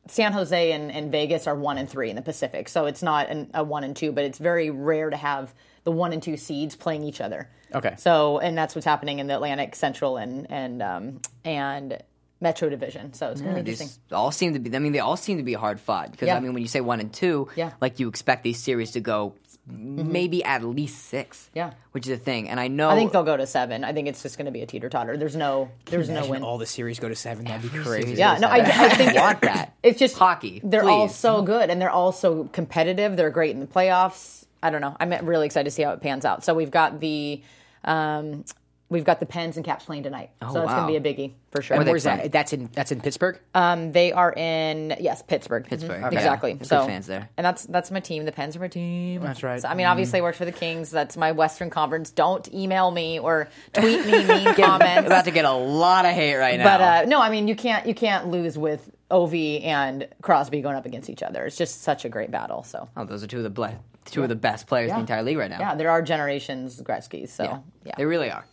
[0.07, 3.29] San Jose and, and Vegas are one and three in the Pacific, so it's not
[3.29, 5.53] an, a one and two, but it's very rare to have
[5.85, 7.49] the one and two seeds playing each other.
[7.73, 7.95] Okay.
[7.97, 11.97] So, and that's what's happening in the Atlantic, Central, and and um, and
[12.41, 13.13] Metro Division.
[13.13, 14.03] So it's going to be These interesting.
[14.15, 14.75] all seem to be.
[14.75, 16.35] I mean, they all seem to be hard fought because Yeah.
[16.35, 17.71] I mean, when you say one and two, Yeah.
[17.79, 21.49] like you expect these series to go maybe at least six.
[21.53, 21.73] Yeah.
[21.91, 22.49] which is a thing.
[22.49, 23.83] And I know I think they'll go to seven.
[23.83, 25.15] I think it's just going to be a teeter totter.
[25.15, 26.43] There's no, there's no win.
[26.43, 27.45] all the series go to seven.
[27.45, 28.15] That'd be crazy.
[28.15, 29.73] Yeah, no, I, I think want that.
[29.83, 33.17] It's just Hockey, They're all so good, and they're all so competitive.
[33.17, 34.45] They're great in the playoffs.
[34.61, 34.95] I don't know.
[34.97, 36.45] I'm really excited to see how it pans out.
[36.45, 37.41] So we've got the,
[37.83, 38.45] um,
[38.89, 40.29] we've got the Pens and Caps playing tonight.
[40.41, 40.85] so that's wow.
[40.85, 41.77] going to be a biggie for sure.
[41.77, 42.31] And where's that?
[42.31, 43.39] That's in that's in Pittsburgh.
[43.55, 45.65] Um, they are in yes, Pittsburgh.
[45.65, 46.01] Pittsburgh.
[46.01, 46.15] Mhm, Okay.
[46.17, 46.53] Exactly.
[46.53, 47.29] Good So fans there.
[47.37, 48.25] and that's that's my team.
[48.25, 49.21] The Pens are my team.
[49.21, 49.61] That's right.
[49.61, 50.91] So, I mean, obviously, I work for the Kings.
[50.91, 52.11] That's my Western Conference.
[52.11, 55.07] Don't email me or tweet me mean comments.
[55.07, 56.63] about to get a lot of hate right now.
[56.63, 60.75] But uh, no, I mean you can't you can't lose with Ov and Crosby going
[60.75, 61.45] up against each other.
[61.45, 62.63] It's just such a great battle.
[62.63, 65.01] So oh, those are two of the ble- two of the best players in the
[65.01, 65.59] entire league right now.
[65.59, 67.31] yeah, there are generations Gretzky's.
[67.31, 68.45] So yeah, they really are.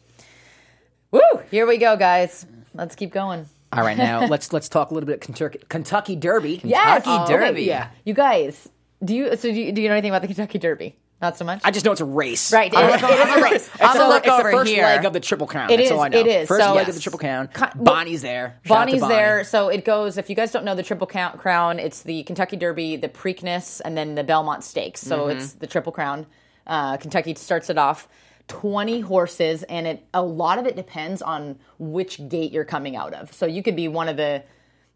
[1.10, 1.20] Woo!
[1.50, 2.46] Here we go, guys.
[2.74, 3.46] Let's keep going.
[3.72, 6.60] All right, now let's let's talk a little bit Kentucky, Kentucky Derby.
[6.64, 7.62] Yes, Kentucky okay, Derby.
[7.64, 8.68] Yeah, you guys.
[9.04, 10.96] Do you so do you, do you know anything about the Kentucky Derby?
[11.22, 11.60] Not so much.
[11.64, 12.50] I just know it's a race.
[12.52, 13.68] Right, I'm it- it is a race.
[13.68, 14.82] It's, I'm the, gonna look it's the first here.
[14.84, 15.70] leg of the Triple Crown.
[15.70, 16.18] It That's is, all I know.
[16.18, 16.48] it is.
[16.48, 17.48] First So- leg of the Triple Crown.
[17.76, 18.58] Bonnie's there.
[18.64, 19.14] Shout Bonnie's Bonnie.
[19.14, 20.16] there, so it goes.
[20.18, 23.80] If you guys don't know the Triple Count Crown, it's the Kentucky Derby, the Preakness,
[23.84, 25.00] and then the Belmont Stakes.
[25.02, 25.38] So Mm-hmm.
[25.38, 26.26] it's the Triple Crown.
[26.66, 28.08] Uh, Kentucky starts it off.
[28.50, 33.14] Twenty horses, and it a lot of it depends on which gate you're coming out
[33.14, 33.32] of.
[33.32, 34.42] So you could be one of the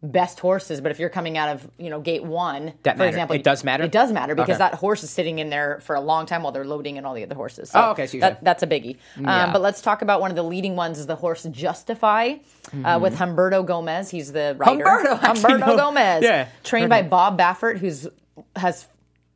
[0.03, 3.09] best horses, but if you're coming out of you know gate one, That for matter.
[3.09, 3.85] example, It does matter?
[3.85, 4.59] It does matter because Okay.
[4.71, 7.15] that horse is sitting in there for a long time while they're loading in all
[7.15, 7.71] the other horses.
[7.71, 8.97] So Oh, okay, so that, that's a biggie.
[9.19, 9.45] Yeah.
[9.45, 12.35] Um, but let's talk about one of the leading ones is the horse Justify
[12.85, 14.11] uh, with Humberto Gomez.
[14.11, 14.85] He's the rider.
[14.85, 15.25] Mm-hmm.
[15.25, 15.77] Humberto, Humberto.
[15.79, 16.23] Gomez.
[16.23, 16.49] Yeah.
[16.65, 18.07] Trained by Bob Baffert, who's
[18.57, 18.87] has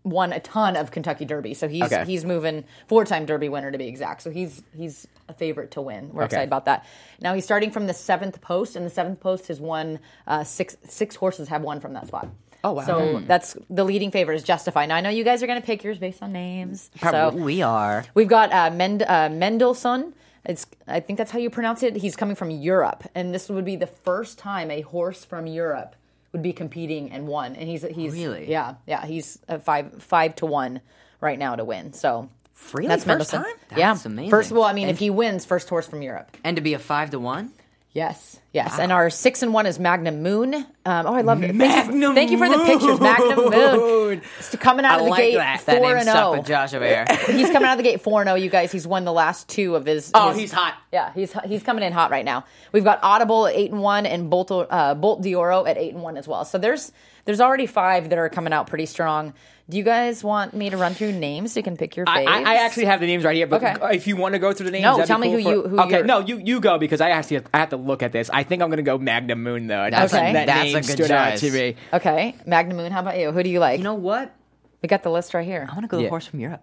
[0.05, 1.55] won a ton of Kentucky Derby.
[1.55, 2.05] So he's Okay.
[2.07, 4.23] he's moving four time Derby winner to be exact.
[4.23, 6.11] So he's he's a favorite to win.
[6.13, 6.27] We're Okay.
[6.27, 6.85] excited about that.
[7.21, 10.77] Now he's starting from the seventh post, and the seventh post has won uh, six
[10.85, 12.29] six horses have won from that spot.
[12.65, 12.85] Oh, wow.
[12.85, 14.87] So that's the leading favorite is Justify.
[14.87, 16.91] Now I know you guys are going to pick yours based on names.
[17.01, 18.05] So we are.
[18.15, 20.13] We've got uh, Mend- uh, Mendelssohn.
[20.45, 21.97] It's I think that's how you pronounce it.
[21.97, 25.95] He's coming from Europe, and this would be the first time a horse from Europe
[26.39, 27.57] would be competing and won.
[27.57, 28.49] And he's he's Really?
[28.51, 30.81] yeah yeah he's a five five to one
[31.21, 31.93] right now to win.
[31.93, 32.29] So
[32.73, 32.89] Really?
[32.89, 33.43] that's First Mendelssohn.
[33.45, 33.55] time?
[33.77, 34.31] yeah, That's amazing.
[34.31, 36.37] First of all, I mean, And- if he wins, first horse from Europe.
[36.45, 37.53] And to be a five to one.
[37.95, 38.79] Yes, yes.
[38.79, 40.55] And our six and one is Magnum Moon.
[40.55, 41.55] Um, oh, I love it.
[41.55, 44.23] Magnum Thank you for the pictures, Magnum Moon.
[44.39, 45.67] It's coming out I of the like gate that.
[45.67, 46.33] That four name and zero.
[46.33, 47.05] with Josh over here.
[47.27, 48.37] He's coming out of the gate four and zero.
[48.37, 50.11] You guys, he's won the last two of his.
[50.15, 50.75] Oh, his- he's hot.
[50.93, 52.45] Yeah, he's he's coming in hot right now.
[52.73, 56.03] We've got Audible at eight and one and Bolt uh, Bolt d'Oro at eight and
[56.03, 56.45] one as well.
[56.45, 56.93] So there's
[57.25, 59.35] there's already five that are coming out pretty strong.
[59.71, 62.25] Do you guys want me to run through names so you can pick your I,
[62.25, 62.29] faves?
[62.47, 63.95] I, I actually have the names right here, but Okay.
[63.97, 65.43] if you want to go through the names, No, that'd be tell me cool who
[65.43, 67.77] for- you- who okay, you're- no, you you go because I actually I have to
[67.77, 68.31] look at this.
[68.33, 69.89] I think I'm going to go Magnum Moon though.
[69.91, 71.41] That's a- that that's name a good stood out choice.
[71.41, 71.77] to me.
[71.93, 72.91] Okay, Magnum Moon.
[72.93, 73.31] How about you?
[73.31, 73.79] Who do you like?
[73.79, 74.35] You know what?
[74.81, 75.67] we got the list right here.
[75.69, 76.09] I want to go the Yeah.
[76.09, 76.63] horse from Europe.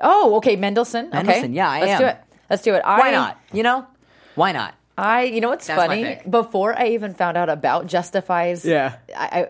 [0.00, 1.06] Oh, okay, Mendelssohn.
[1.06, 1.16] Okay.
[1.18, 1.98] Mendelssohn, yeah, I Let's am.
[2.00, 2.16] do it.
[2.50, 2.82] Let's do it.
[2.84, 3.38] I, Why not?
[3.52, 3.86] You know,
[4.34, 4.74] why not?
[4.98, 6.02] I, you know what's That's my funny?
[6.04, 6.30] pick.
[6.30, 8.96] Before I even found out about Justifies, Yeah.
[9.16, 9.48] I, I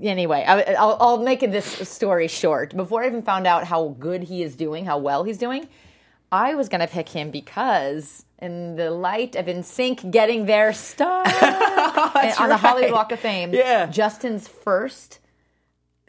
[0.00, 2.76] anyway, I, I'll, I'll make this story short.
[2.76, 5.68] Before I even found out how good he is doing, how well he's doing,
[6.30, 11.18] I was gonna pick him because in the light of NSYNC getting their star
[12.38, 13.86] on the Hollywood Walk of Fame, Yeah.
[13.86, 15.20] Justin's first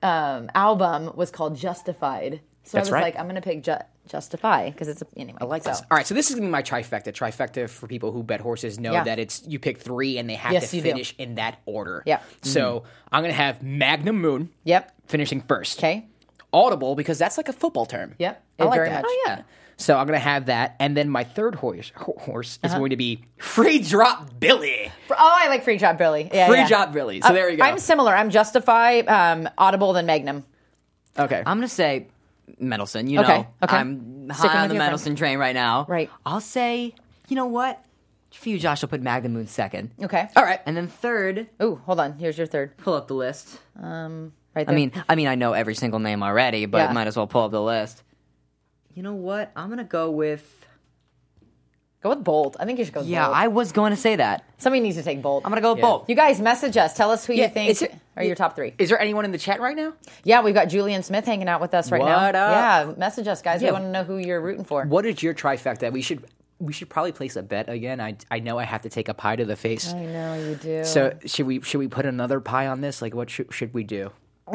[0.02, 2.42] um, album was called Justified.
[2.64, 3.02] So That's I was right.
[3.04, 5.38] like, I'm gonna pick Ju- Justify because it's a, anyway.
[5.42, 5.70] I like so.
[5.72, 5.82] this.
[5.90, 7.14] All right, so this is gonna be my trifecta.
[7.14, 9.04] Trifecta for people who bet horses know Yeah.
[9.06, 10.90] that it's you pick three and they have Yes, to you do.
[10.90, 12.04] finish in that order.
[12.06, 12.20] Yeah.
[12.42, 14.92] So I'm gonna have Magnum Moon Yep.
[15.08, 15.80] finishing first.
[15.80, 16.08] Okay.
[16.52, 18.14] Audible because that's like a football term.
[18.20, 18.44] Yep.
[18.60, 19.02] I like very that.
[19.04, 19.12] much.
[19.12, 19.42] Oh yeah.
[19.78, 22.74] So I'm gonna have that, and then my third horse ho- horse Uh-huh.
[22.74, 24.92] is going to be Free Drop Billy.
[25.10, 26.30] Oh, I like Free Drop Billy.
[26.32, 26.68] Yeah, Free yeah.
[26.68, 27.22] Drop Billy.
[27.22, 27.64] So Uh, there you go.
[27.64, 28.14] I'm similar.
[28.16, 30.46] I'm Justify, um, Audible, then Magnum.
[31.18, 31.40] okay.
[31.44, 32.08] I'm gonna say
[32.60, 33.08] Mendelssohn.
[33.08, 33.78] You Okay, know, okay.
[33.78, 35.86] I'm high on the Mendelssohn train right now.
[35.88, 36.10] Right.
[36.26, 36.94] I'll say,
[37.28, 37.84] you know what?
[38.34, 39.92] For you, Josh, I'll put Magnum Moon second.
[40.02, 40.28] Okay.
[40.36, 40.60] All right.
[40.66, 42.18] And then third, Ooh, hold on.
[42.18, 42.76] Here's your third.
[42.78, 43.60] pull up the list.
[43.82, 46.94] Um, Right I mean, I mean, I know every single name already, but Yeah.
[46.94, 48.04] might as well pull up the list.
[48.94, 49.52] You know what?
[49.56, 50.63] I'm gonna go with.
[52.04, 52.56] Go with Bolt.
[52.60, 53.36] I think you should go with Yeah, Bolt.
[53.38, 54.44] I was going to say that.
[54.58, 55.44] Somebody needs to take Bolt.
[55.46, 55.88] I'm gonna go with Yeah.
[55.90, 56.10] Bolt.
[56.10, 56.96] You guys message us.
[56.96, 58.74] Tell us who Yeah, you think is it- are your top three.
[58.78, 59.94] Is there anyone in the chat right now?
[60.24, 62.26] Yeah, we've got Julian Smith hanging out with us right now.
[62.28, 62.52] What up?
[62.88, 63.62] Yeah, message us, guys.
[63.62, 63.70] Yeah.
[63.70, 64.86] We want to know who you're rooting for.
[64.86, 65.92] What is your trifecta?
[65.92, 66.24] We should
[66.60, 68.00] we should probably place a bet again.
[68.00, 69.92] I I know I have to take a pie to the face.
[69.94, 70.84] I know you do.
[70.86, 73.02] So should we should we put another pie on this?
[73.02, 74.12] Like what should, should we do?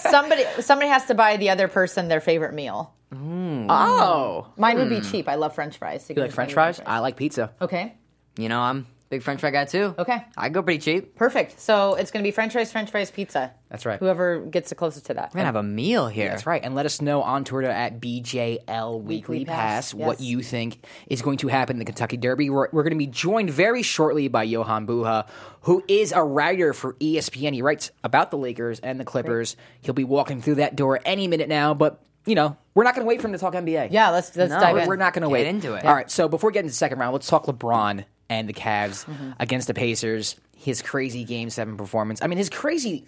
[0.00, 2.94] somebody somebody has to buy the other person their favorite meal.
[3.12, 3.16] Mm.
[3.16, 5.10] Um, oh, Mine would be mm.
[5.10, 5.28] cheap.
[5.28, 6.08] I love French fries.
[6.08, 6.80] you like French fries?
[6.84, 7.52] I like pizza.
[7.60, 7.94] Okay.
[8.36, 9.94] You know, I'm a big French fry guy too.
[9.98, 10.24] Okay.
[10.36, 11.14] I go pretty cheap.
[11.16, 11.60] Perfect.
[11.60, 13.52] So it's going to be French fries, French fries, pizza.
[13.70, 13.98] That's right.
[13.98, 15.30] Whoever gets the closest to that.
[15.34, 16.28] We're gonna have a meal here.
[16.28, 16.62] That's right.
[16.62, 20.84] And let us know on Twitter at BJL Weekly Weekly Pass, Pass, what you think
[21.08, 22.50] is going to happen in the Kentucky Derby.
[22.50, 25.26] We're, we're going to be joined very shortly by Jovan Buha,
[25.62, 27.52] who is a writer for ESPN.
[27.54, 29.56] He writes about the Lakers and the Clippers.
[29.80, 33.04] He'll be walking through that door any minute now, but, you know, we're not going
[33.04, 33.88] to wait for him to talk NBA.
[33.90, 34.88] Yeah, let's let's No, dive we're- in.
[34.88, 35.46] We're not going to Get wait.
[35.46, 35.84] into it.
[35.84, 38.52] All right, so before we get into the second round, let's talk LeBron and the
[38.54, 39.30] Cavs Mm-hmm.
[39.38, 40.36] against the Pacers.
[40.56, 42.22] His crazy Game 7 performance.
[42.22, 43.04] I mean, his crazy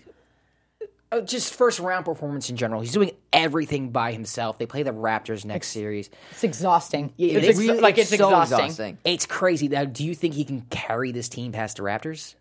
[1.13, 2.81] uh, just first round performance in general.
[2.81, 4.59] He's doing everything by himself.
[4.59, 6.11] They play the Raptors next series.
[6.33, 7.13] It's exhausting.
[7.17, 8.59] it it's is ex- really- like it's, it's so exhausting.
[8.65, 8.99] exhausting.
[9.05, 9.69] It's crazy.
[9.69, 12.35] Now, do you think he can carry this team past the Raptors?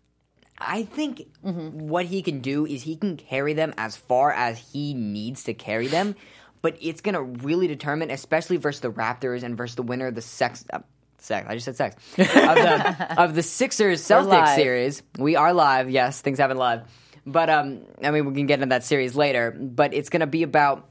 [0.58, 1.86] I think Mm-hmm.
[1.88, 5.54] what he can do is he can carry them as far as he needs to
[5.54, 6.16] carry them,
[6.62, 10.14] but it's going to really determine, especially versus the Raptors and versus the winner of
[10.16, 10.64] the sex.
[10.72, 10.80] Uh,
[11.26, 11.46] sex.
[11.48, 15.02] I just said sex of the of the Sixers Celtics series.
[15.18, 15.90] We are live.
[15.90, 16.82] Yes, things happen live,
[17.26, 19.50] but um, I mean we can get into that series later.
[19.50, 20.88] But it's going to be about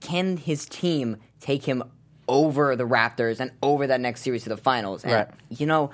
[0.00, 1.82] can his team take him
[2.28, 5.04] over the Raptors and over that next series to the finals?
[5.04, 5.28] And, Right.
[5.48, 5.90] You know,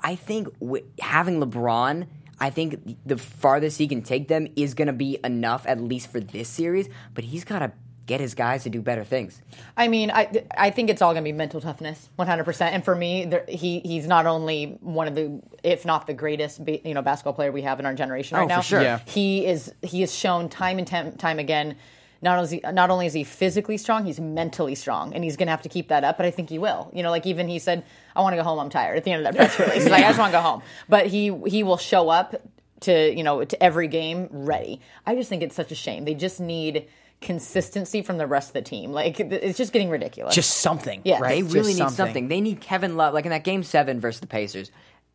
[0.00, 2.06] I think wi- having LeBron,
[2.40, 6.10] I think the farthest he can take them is going to be enough, at least
[6.12, 6.88] for this series.
[7.14, 7.72] But he's got to
[8.08, 9.40] get his guys to do better things.
[9.76, 12.74] I mean, I I think it's all going to be mental toughness, one hundred percent.
[12.74, 16.60] And for me, there, he he's not only one of the, if not the greatest,
[16.66, 18.60] you know, basketball player we have in our generation right Oh, for now.
[18.62, 18.82] sure.
[18.82, 18.98] Yeah.
[19.06, 21.76] He is he is shown time and time, time again.
[22.20, 25.36] Not only, is he, not only is he physically strong, he's mentally strong, and he's
[25.36, 26.16] going to have to keep that up.
[26.16, 26.90] But I think he will.
[26.92, 27.84] You know, like even he said,
[28.16, 28.58] "I want to go home.
[28.58, 30.38] I'm tired." At the end of that press release, he's like, "I just want to
[30.38, 32.34] go home." But he he will show up
[32.80, 34.80] to you know to every game ready.
[35.06, 36.06] I just think it's such a shame.
[36.06, 36.88] They just need
[37.20, 38.92] consistency from the rest of the team.
[38.92, 40.34] Like it's just getting ridiculous.
[40.34, 41.18] Just something, Yeah.
[41.18, 41.30] right?
[41.30, 42.28] They really need something.
[42.28, 44.70] They need Kevin Love, like in that game seven versus the Pacers.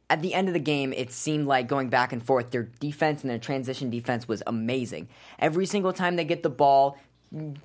[0.09, 3.21] At the end of the game, it seemed like going back and forth, their defense
[3.21, 5.07] and their transition defense was amazing.
[5.39, 6.97] Every single time they get the ball,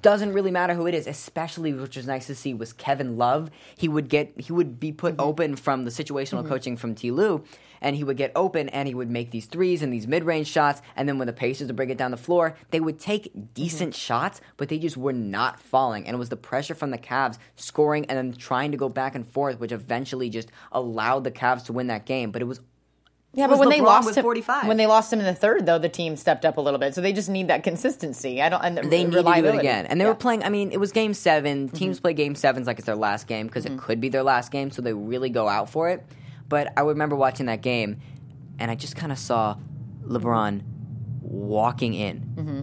[0.00, 3.50] doesn't really matter who it is, especially which was nice to see was Kevin Love.
[3.76, 5.28] He would get he would be put mm-hmm.
[5.28, 6.48] open from the situational mm-hmm.
[6.48, 7.10] coaching from T.
[7.10, 7.44] Lue,
[7.82, 10.46] and he would get open and he would make these threes and these mid range
[10.46, 10.80] shots.
[10.96, 13.92] And then when the Pacers would bring it down the floor, they would take decent
[13.92, 13.98] mm-hmm.
[13.98, 16.06] shots, but they just were not falling.
[16.06, 19.14] And it was the pressure from the Cavs scoring and then trying to go back
[19.14, 22.30] and forth, which eventually just allowed the Cavs to win that game.
[22.30, 22.60] But it was
[23.38, 24.66] Yeah, but when they lost him, 45.
[24.66, 26.94] when they lost him in the third, though, the team stepped up a little bit.
[26.94, 28.42] So they just need that consistency.
[28.42, 28.60] I don't.
[28.62, 29.86] And they need to do it again.
[29.86, 30.08] And they Yeah.
[30.10, 30.42] were playing.
[30.42, 31.76] I mean, it was game 7 Mm-hmm.
[31.76, 34.50] Teams play game sevens like it's their last game because it could be their last
[34.50, 36.04] game, so they really go out for it.
[36.48, 37.98] But I remember watching that game,
[38.58, 39.56] and I just kind of saw
[40.04, 40.62] LeBron
[41.22, 42.20] walking in.
[42.34, 42.60] Mm-hmm.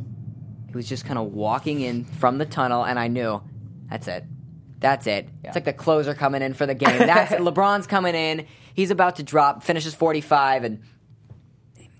[0.69, 3.41] He was just kind of walking in from the tunnel, and I knew
[3.89, 4.25] that's it.
[4.85, 5.27] That's it.
[5.43, 6.99] It's like the closer coming in for the game.
[6.99, 7.39] That's it.
[7.41, 8.45] LeBron's coming in.
[8.75, 10.83] He's about to drop, finishes 45, and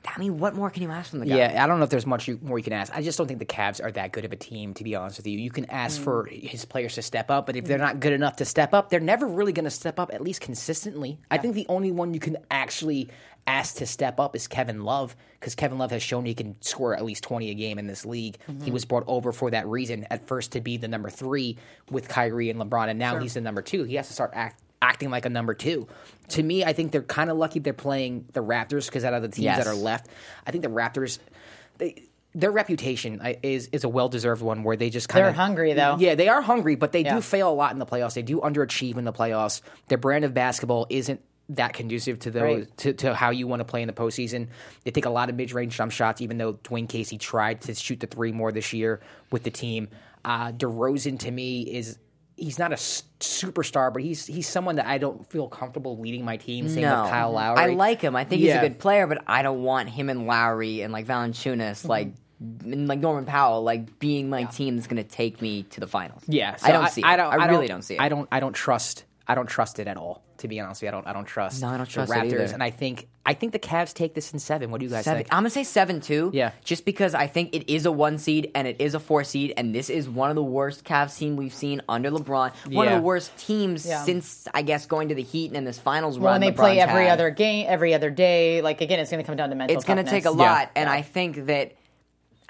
[0.08, 1.38] I mean, what more can you ask from the guy?
[1.38, 2.96] Yeah, I don't know if there's much you, more you can ask.
[2.96, 5.18] I just don't think the Cavs are that good of a team, to be honest
[5.18, 5.40] with you.
[5.40, 6.44] You can ask for mm.
[6.44, 7.82] his players to step up, but if they're mm.
[7.82, 10.42] not good enough to step up, they're never really going to step up, at least
[10.42, 11.20] consistently.
[11.32, 13.10] I think the only one you can actually
[13.48, 16.96] ask to step up is Kevin Love, because Kevin Love has shown he can score
[16.96, 18.38] at least 20 a game in this league.
[18.46, 18.72] He mm-hmm.
[18.72, 21.58] was brought over for that reason, at first to be the number three
[21.92, 23.84] with Kyrie and LeBron, and now he's the number two.
[23.84, 25.88] He has to start act, acting like a number two.
[26.30, 29.22] To me, I think they're kind of lucky they're playing the Raptors, because out of
[29.24, 29.58] the teams Yes.
[29.64, 30.08] that are left,
[30.46, 31.20] I think the Raptors,
[31.78, 32.04] they
[32.38, 35.72] their reputation is is a well deserved one where they just kind of They're hungry,
[35.74, 35.96] though.
[35.98, 37.16] Yeah, they are hungry, but they Yeah.
[37.16, 38.14] do fail a lot in the playoffs.
[38.14, 39.62] They do underachieve in the playoffs.
[39.88, 42.78] Their brand of basketball isn't that conducive to those Right.
[42.78, 44.48] to, to how you want to play in the postseason.
[44.84, 47.74] They take a lot of mid range jump shots, even though Dwane Casey tried to
[47.76, 49.00] shoot the three more this year
[49.32, 49.88] with the team.
[50.26, 51.98] Uh, DeRozan to me is.
[52.38, 56.38] He's not a superstar, but he's he's someone that I don't feel comfortable leading my
[56.38, 56.68] team.
[56.68, 57.36] Same no, with Kyle mm-hmm.
[57.36, 57.60] Lowry.
[57.60, 58.16] I like him.
[58.16, 61.08] I think he's a good player, but I don't want him and Lowry and like
[61.08, 61.88] Valanciunas, mm-hmm.
[61.88, 65.80] like and, like Norman Powell, like being my team that's going to take me to
[65.80, 66.24] the finals.
[66.28, 67.02] Yeah, I don't see.
[67.02, 67.06] it.
[67.06, 68.02] I, don't, I really don't see it.
[68.02, 68.28] I don't.
[68.32, 69.06] I don't trust.
[69.28, 70.22] I don't trust it at all.
[70.40, 70.90] To be honest, with you.
[70.90, 71.08] I don't.
[71.08, 71.62] I don't trust.
[71.62, 73.08] No, I don't trust the Raptors, and I think.
[73.26, 74.70] I think the Cavs take this in seven.
[74.70, 75.34] What do you guys Seven, think?
[75.34, 76.30] I'm gonna say seven two.
[76.34, 76.52] Yeah.
[76.64, 79.54] just because I think it is a one seed and it is a four seed,
[79.58, 82.52] and this is one of the worst Cavs team we've seen under LeBron.
[82.74, 84.04] One of the worst teams Yeah.
[84.04, 86.36] since I guess going to the Heat and in this finals Well, run.
[86.36, 87.14] and they play every had.
[87.14, 88.62] other game, every other day.
[88.62, 89.76] Like again, it's going to come down to mental.
[89.76, 90.36] It's gonna take a Yeah.
[90.36, 91.72] lot, and I think that.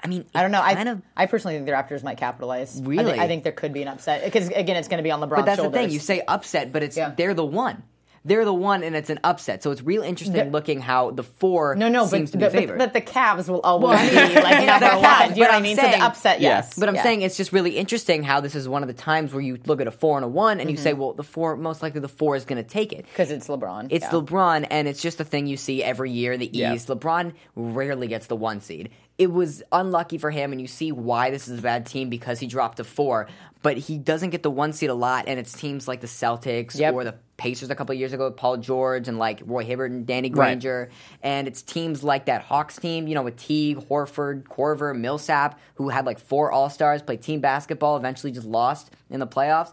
[0.02, 0.60] I mean, I don't know.
[0.62, 2.80] I kind of I personally think the Raptors might capitalize.
[2.80, 3.04] I Really?
[3.12, 5.20] think, I think there could be an upset because again, it's going to be on
[5.20, 5.72] LeBron's But that's shoulders.
[5.72, 5.90] the thing.
[5.90, 7.12] You say upset, but it's Yeah.
[7.16, 7.82] they're the one.
[8.24, 9.62] They're the one, and it's an upset.
[9.62, 12.44] So it's real interesting The- looking how the four no, no, seems but, to be
[12.46, 12.78] but, favored.
[12.78, 15.04] but the Cavs will always be like number one.
[15.04, 15.76] Cavs, you know but what I mean?
[15.76, 16.48] so the upset, Yeah.
[16.56, 16.76] yes.
[16.76, 17.04] But I'm Yeah.
[17.04, 19.80] saying it's just really interesting how this is one of the times where you look
[19.80, 20.82] at a four and a one, and you mm-hmm.
[20.82, 23.06] say, well, the four most likely the four is going to take it.
[23.06, 23.86] because it's LeBron.
[23.90, 24.10] It's yeah.
[24.10, 26.58] LeBron, and it's just the thing you see every year in the.
[26.58, 26.88] East.
[26.88, 28.90] LeBron rarely gets the one seed.
[29.18, 32.38] It was unlucky for him, and you see why this is a bad team because
[32.38, 33.28] he dropped to four.
[33.62, 36.78] But he doesn't get the one seed a lot, and it's teams like the Celtics
[36.78, 36.94] Yep.
[36.94, 39.90] or the Pacers a couple of years ago with Paul George and like Roy Hibbert
[39.90, 40.34] and Danny Right.
[40.34, 40.90] Granger.
[41.22, 45.88] And it's teams like that Hawks team, you know, with Teague, Horford, Korver, Millsap, who
[45.88, 49.72] had like four All Stars, played team basketball, eventually just lost in the playoffs.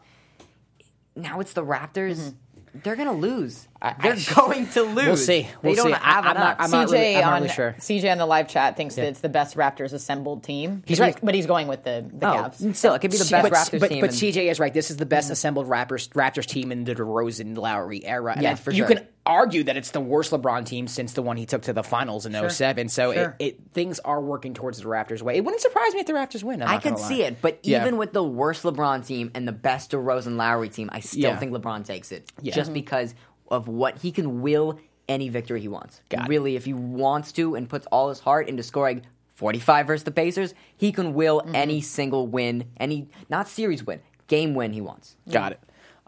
[1.15, 2.17] Now it's the Raptors.
[2.19, 2.37] Mm-hmm.
[2.81, 3.67] They're gonna lose.
[4.01, 5.05] They're going to lose.
[5.05, 5.41] We'll see.
[5.43, 5.91] They We'll don't see.
[5.93, 7.75] have I- I'm not- I'm not CJ really- I'm not on really sure.
[7.79, 10.81] CJ on the live chat thinks that it's the best Raptors assembled team.
[10.85, 11.19] He's But right.
[11.21, 12.75] but he's going with the the Oh, Cavs.
[12.75, 14.01] still, it could be the best but, Raptors but, team.
[14.01, 14.73] But and- CJ is right.
[14.73, 15.33] This is the best mm-hmm.
[15.33, 18.33] assembled Raptors Raptors team in the DeRozan Lowry era.
[18.33, 18.95] And Yes, for you sure.
[18.95, 21.83] can argue that it's the worst LeBron team since the one he took to the
[21.83, 22.89] finals in 07.
[22.89, 23.35] So Sure.
[23.39, 25.37] it, it things are working towards the Raptors' way.
[25.37, 26.61] It wouldn't surprise me if the Raptors win.
[26.61, 27.81] I could see it, but Yeah.
[27.81, 31.37] even with the worst LeBron team and the best DeRozan Lowry team, I still Yeah.
[31.37, 32.31] think LeBron takes it.
[32.41, 32.53] Yeah.
[32.53, 33.15] Just because
[33.49, 36.01] of what he can will any victory he wants.
[36.09, 36.29] Got it.
[36.29, 39.03] really, if he wants to and puts all his heart into scoring
[39.35, 41.55] 45 versus the Pacers, he can will Mm-hmm.
[41.55, 45.15] any single win, any not series win, game win he wants.
[45.29, 45.59] Got it.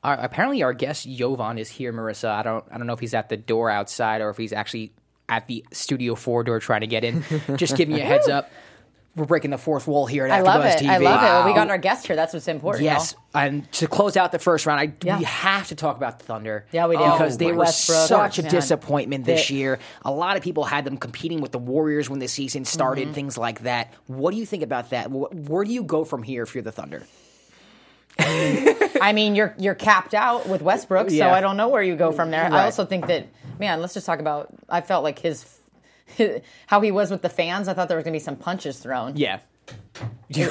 [0.06, 2.30] Uh, apparently, our guest Jovan is here, Marissa.
[2.30, 2.64] I don't.
[2.72, 4.94] I don't know if he's at the door outside or if he's actually
[5.28, 7.24] at the studio four door trying to get in.
[7.56, 8.52] Just giving you a heads up.
[9.16, 10.78] We're breaking the fourth wall here at I love it.
[10.78, 10.90] TV.
[10.90, 11.50] I love it.
[11.50, 12.18] We got our guest here.
[12.18, 12.84] That's what's important.
[12.84, 15.18] Yes, and to close out the first round, I Yeah.
[15.18, 16.66] we have to talk about the Thunder.
[16.74, 17.04] Yeah, we do.
[17.04, 18.08] because they Oh, were Westbrook.
[18.10, 18.52] such a Man.
[18.52, 19.80] disappointment this They- year.
[20.04, 23.14] A lot of people had them competing with the Warriors when the season started, Mm-hmm.
[23.14, 23.94] things like that.
[24.08, 25.10] What do you think about that?
[25.10, 27.02] Where do you go from here if you're the Thunder?
[28.20, 31.34] I mean, you're you're capped out with Westbrook, so Yeah.
[31.34, 32.46] I don't know where you go from there.
[32.46, 33.28] I also think that
[33.60, 34.50] man, let's just talk about.
[34.70, 35.46] I felt like his,
[36.68, 37.68] how he was with the fans.
[37.68, 39.18] I thought there was going to be some punches thrown.
[39.18, 39.40] Yeah.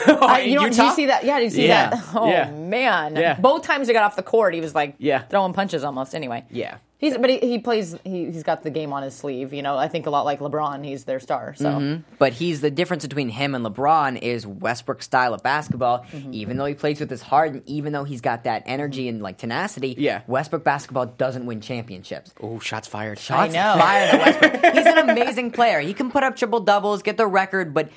[0.07, 1.25] Oh, I, you know, did you see that?
[1.25, 1.91] Yeah, did you see Yeah.
[1.91, 2.05] that?
[2.15, 2.51] Oh Yeah.
[2.51, 3.37] man!
[3.41, 5.21] Both times he got off the court, he was like Yeah.
[5.23, 6.15] throwing punches almost.
[6.15, 6.79] Anyway, Yeah.
[7.05, 7.97] He He's but he, he plays.
[8.05, 9.53] He, he's got the game on his sleeve.
[9.53, 10.85] You know, I think a lot like LeBron.
[10.85, 11.55] He's their star.
[11.55, 12.03] So mm-hmm.
[12.19, 16.01] But he's the difference between him and LeBron is Westbrook's style of basketball.
[16.11, 16.35] Mm-hmm.
[16.35, 19.23] Even though he plays with his heart, and even though he's got that energy and
[19.23, 20.23] like tenacity, Yeah.
[20.27, 22.33] Westbrook basketball doesn't win championships.
[22.41, 23.21] Oh, shots fired.
[23.31, 23.75] I know.
[23.79, 24.75] Fired at Westbrook.
[24.75, 25.81] He's an amazing player.
[25.81, 27.91] He can put up triple doubles, get the record, but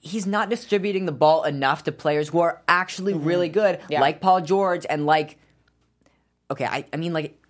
[0.00, 3.54] he's not distributing the ball enough to players who are actually really mm-hmm.
[3.60, 4.00] good, Yeah.
[4.00, 5.38] like Paul George and like.
[6.48, 7.40] Okay, I, I mean like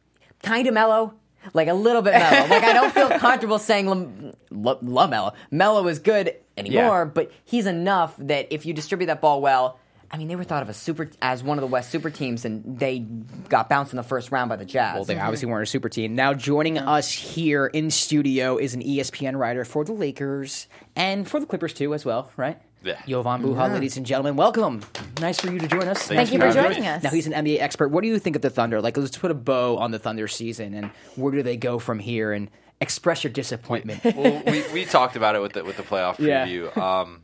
[0.46, 1.14] kind of mellow.
[1.54, 2.48] Like a little bit mellow.
[2.48, 5.32] like I don't feel comfortable saying Lam- La- LaMelo.
[5.52, 7.10] Mellow is good anymore, Yeah.
[7.12, 9.78] but he's enough that if you distribute that ball well,
[10.10, 12.44] I mean they were thought of as super as one of the West super teams,
[12.44, 13.00] and they
[13.48, 14.94] got bounced in the first round by the Jazz.
[14.96, 16.14] Well, they obviously weren't a super team.
[16.16, 21.38] Now, joining us here in studio is an ESPN writer for the Lakers and for
[21.38, 22.58] the Clippers too, as well, right?
[22.86, 23.00] Yeah.
[23.06, 24.82] Jovan Buha, ladies and gentlemen, welcome.
[25.20, 26.06] Nice for you to join us.
[26.06, 27.02] Thank you for joining us.
[27.02, 27.88] Now he's an NBA expert.
[27.88, 28.80] What do you think of the Thunder?
[28.80, 31.98] Like, let's put a bow on the Thunder season, and where do they go from
[31.98, 32.32] here?
[32.32, 34.04] And express your disappointment.
[34.04, 36.46] well, we, we talked about it with the with the playoff Yeah.
[36.46, 36.76] preview.
[36.76, 37.22] Um,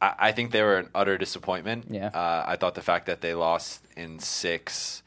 [0.00, 1.86] I, I think they were an utter disappointment.
[1.88, 2.08] Yeah.
[2.08, 5.02] Uh, I thought the fact that they lost in six,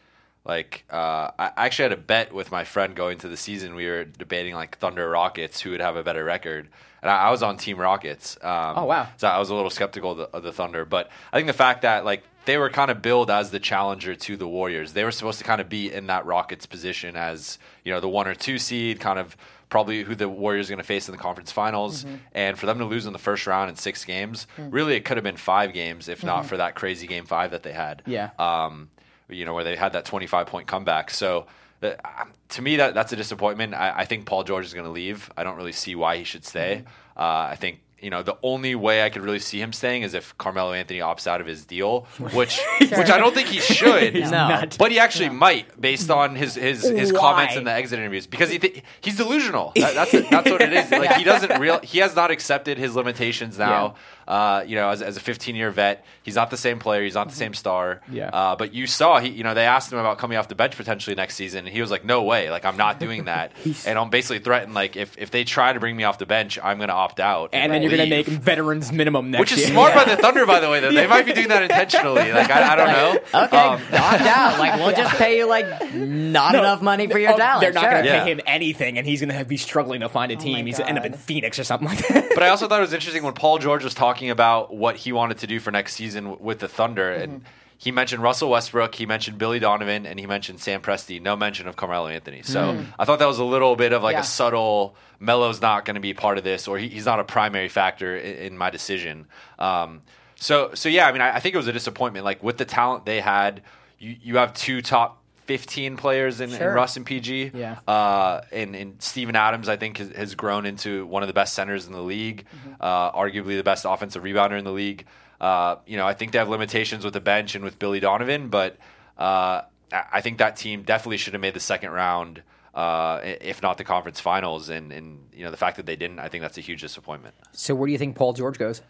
[0.46, 3.76] like uh, I I actually had a bet with my friend going to the season.
[3.76, 6.70] We were debating like Thunder Rockets who would have a better record,
[7.06, 8.36] and I, I was on Team Rockets.
[8.42, 9.08] Um, Oh, wow.
[9.18, 11.54] So I was a little skeptical of the, of the Thunder, but I think the
[11.54, 14.94] fact that like they were kind of billed as the challenger to the Warriors.
[14.94, 18.10] They were supposed to kind of be in that Rockets position as you know the
[18.10, 19.38] one or two seed, kind of
[19.70, 22.04] probably who the Warriors are going to face in the conference finals.
[22.06, 22.16] Mm-hmm.
[22.34, 24.72] And for them to lose in the first round in six games, Mm.
[24.74, 27.64] really it could have been five games if not for that crazy game five that
[27.64, 28.00] they had.
[28.00, 28.12] Mm-hmm.
[28.12, 28.30] Yeah.
[28.40, 28.90] Um,
[29.30, 31.12] you know where they had that 25 point comeback.
[31.12, 31.46] So.
[31.86, 33.74] Uh, um, to me, that that's a disappointment.
[33.74, 35.30] I, I think Paul George is going to leave.
[35.38, 36.84] I don't really see why he should stay.
[36.86, 37.20] Mm-hmm.
[37.22, 40.14] Uh, I think you know the only way I could really see him staying is
[40.14, 44.14] if Carmelo Anthony opts out of his deal, which which I don't think he should.
[44.16, 44.30] No.
[44.30, 44.78] not.
[44.78, 47.20] But he actually might, based on his his, his Why?
[47.20, 49.72] comments in the exit interviews, because he th- he's delusional.
[49.76, 50.92] That, that's it- that's what it is.
[50.92, 53.96] Like he doesn't real he has not accepted his limitations now.
[54.28, 57.04] Uh, you know, as, as a 15 year vet, he's not the same player.
[57.04, 58.02] He's not the same star.
[58.12, 58.30] Yeah.
[58.30, 60.76] Uh, but you saw he, you know, they asked him about coming off the bench
[60.76, 62.50] potentially next season, and he was like, "No way!
[62.50, 63.52] Like I'm not doing that."
[63.86, 66.58] and I'm basically threatened, like if if they try to bring me off the bench,
[66.64, 67.52] I'm going to opt out.
[67.54, 69.68] and then you're going to make veterans minimum next Which is year.
[69.70, 70.80] smart by the Thunder, by the way.
[70.80, 72.32] Though they might be doing that intentionally.
[72.36, 73.44] Like I, I don't know.
[73.46, 74.60] Okay, Um, opt out.
[74.60, 77.62] Like we'll just pay you like not enough money for your Oh, talent.
[77.62, 77.92] They're not sure.
[77.92, 78.24] going to Yeah.
[78.24, 80.54] pay him anything, and he's going to be struggling to find a team.
[80.54, 82.32] my He's going to end up in Phoenix or something like that.
[82.34, 85.12] But I also thought it was interesting when Paul George was talking about what he
[85.12, 87.44] wanted to do for next season with the Thunder, and
[87.78, 91.22] he mentioned Russell Westbrook, he mentioned Billy Donovan, and he mentioned Sam Presti.
[91.22, 92.42] No mention of Carmelo Anthony.
[92.42, 94.22] So I thought that was a little bit of like Yeah.
[94.22, 94.96] a subtle.
[95.20, 98.16] Melo's not going to be part of this, or he, he's not a primary factor
[98.18, 99.28] in, in my decision.
[99.60, 100.02] Um,
[100.36, 102.26] so, so yeah, I mean, I, I think it was a disappointment.
[102.26, 103.62] Like with the talent they had,
[104.00, 105.22] you you have two top.
[105.46, 107.52] 15 players in, in Russ and PG.
[107.54, 107.80] Yeah.
[107.88, 111.54] Uh, and, and Steven Adams, I think, has, has grown into one of the best
[111.54, 112.46] centers in the league,
[112.80, 115.06] uh, arguably the best offensive rebounder in the league.
[115.40, 118.50] Uh, you know, I think they have limitations with the bench and with Billy Donovan,
[118.50, 118.78] but
[119.18, 122.42] uh, I I think that team definitely should have made the second round,
[122.74, 124.70] uh, if not the conference finals.
[124.70, 127.36] And, and you know, the fact that they didn't, I think that's a huge disappointment.
[127.52, 128.82] so where do you think Paul George goes?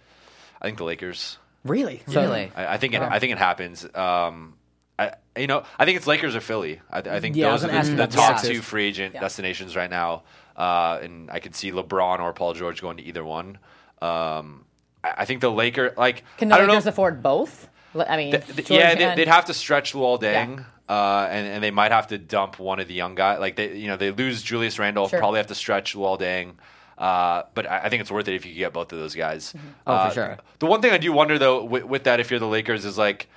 [0.62, 1.38] I think the Lakers.
[1.64, 2.02] Really?
[2.08, 2.52] Really?
[2.56, 3.86] I, I think it, I think it happens.
[3.96, 4.54] Um,
[4.98, 6.80] I, you know, I think it's Lakers or Philly.
[6.90, 9.90] I, I think Yeah, those was are the, the top two free agent destinations right
[9.90, 10.24] now,
[10.56, 13.58] uh, and I could see LeBron or Paul George going to either one.
[14.02, 14.66] Um,
[15.04, 17.68] I, I think the Laker, like, Can the I don't Lakers know, afford both?
[17.94, 20.66] L- I mean, Th- th- George yeah, they, and- they'd have to stretch Luol Deng,
[20.88, 23.40] uh, and, and they might have to dump one of the young guys.
[23.40, 25.20] Like they, you know, they lose Julius Randle, Sure.
[25.20, 26.54] probably have to stretch Luol Deng.
[26.98, 29.16] Uh, but I, I think it's worth it if you could get both of those
[29.16, 29.54] guys.
[29.86, 30.38] Oh, Uh, for sure.
[30.60, 32.98] The one thing I do wonder though with, with that, if you're the Lakers, is
[32.98, 33.28] like,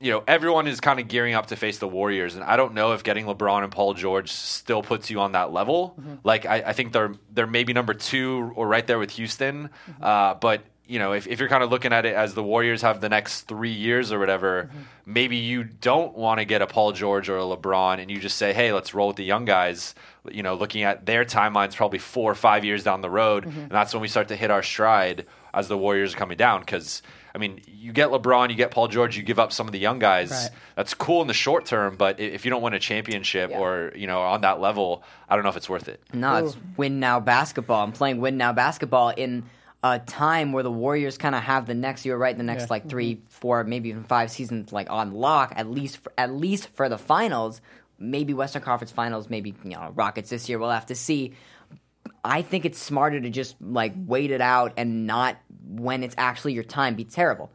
[0.00, 2.72] you know, everyone is kind of gearing up to face the Warriors, and I don't
[2.72, 5.94] know if getting LeBron and Paul George still puts you on that level.
[6.00, 6.14] Mm-hmm.
[6.24, 10.02] Like, I, I think they're they're maybe number two or right there with Houston, mm-hmm.
[10.02, 12.82] uh, but you know, if, if you're kind of looking at it as the Warriors
[12.82, 14.78] have the next three years or whatever, mm-hmm.
[15.06, 18.38] maybe you don't want to get a Paul George or a LeBron, and you just
[18.38, 19.94] say, hey, let's roll with the young guys.
[20.32, 23.70] You know, looking at their timelines, probably four or five years down the road, and
[23.70, 26.60] that's when we start to hit our stride as the Warriors are coming down.
[26.60, 27.02] Because
[27.34, 29.78] I mean, you get LeBron, you get Paul George, you give up some of the
[29.78, 30.30] young guys.
[30.30, 30.50] Right.
[30.76, 33.58] That's cool in the short term, but if you don't win a championship Yeah.
[33.58, 36.02] or you know on that level, I don't know if it's worth it.
[36.12, 37.84] No, it's win now basketball.
[37.84, 39.44] I'm playing win now basketball in
[39.82, 42.04] a time where the Warriors kind of have the next.
[42.04, 42.36] You're right.
[42.36, 42.66] The next Yeah.
[42.70, 43.26] like three, mm-hmm.
[43.28, 45.52] four, maybe even five seasons like on lock.
[45.56, 47.60] At least, for, at least for the finals.
[47.98, 49.28] Maybe Western Conference Finals.
[49.30, 50.58] Maybe you know Rockets this year.
[50.58, 51.32] We'll have to see.
[52.24, 56.54] I think it's smarter to just like wait it out and not when it's actually
[56.54, 57.50] your time be terrible.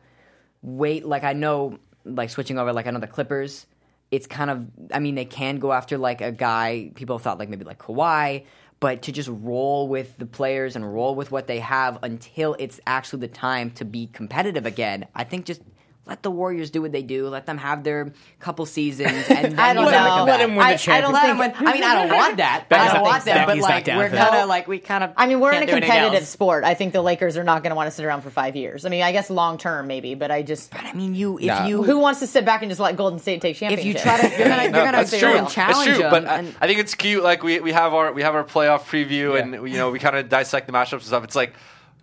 [0.62, 3.68] Wait, like I know, like switching over, like I know the Clippers
[4.12, 4.68] it's kind of.
[4.94, 6.92] I mean, they can go after like a guy.
[6.96, 8.46] People thought like maybe like Kawhi.
[8.80, 12.80] But to just roll with the players and roll with what they have until it's
[12.86, 15.62] actually the time to be competitive again, I think just
[16.08, 17.28] let the Warriors do what they do.
[17.30, 19.92] Let them have their couple seasons, and then I don't know.
[19.92, 21.14] come Let them win the I- I don't championship.
[21.14, 21.54] Let them win.
[21.70, 22.66] I mean, I don't want that.
[22.70, 23.48] I don't want that.
[23.48, 25.14] But like, we're for kind of like we kind of.
[25.18, 26.64] I mean, we're in a can't do anything competitive sport.
[26.64, 28.86] I think the Lakers are not going to want to sit around for five years.
[28.86, 31.46] I mean, I guess long term maybe, but I just But I mean, you if
[31.46, 31.66] Nah.
[31.66, 34.22] you who wants to sit back and just let Golden State take if you try
[34.22, 35.20] to you're gonna you're No, gonna that's true.
[35.20, 35.98] challenge That's true.
[35.98, 36.12] them.
[36.12, 37.24] But I, and- I think it's cute.
[37.24, 40.16] Like we, we have our we have our playoff preview, and you know we kind
[40.16, 41.24] of dissect the matchups and stuff.
[41.24, 41.54] It's like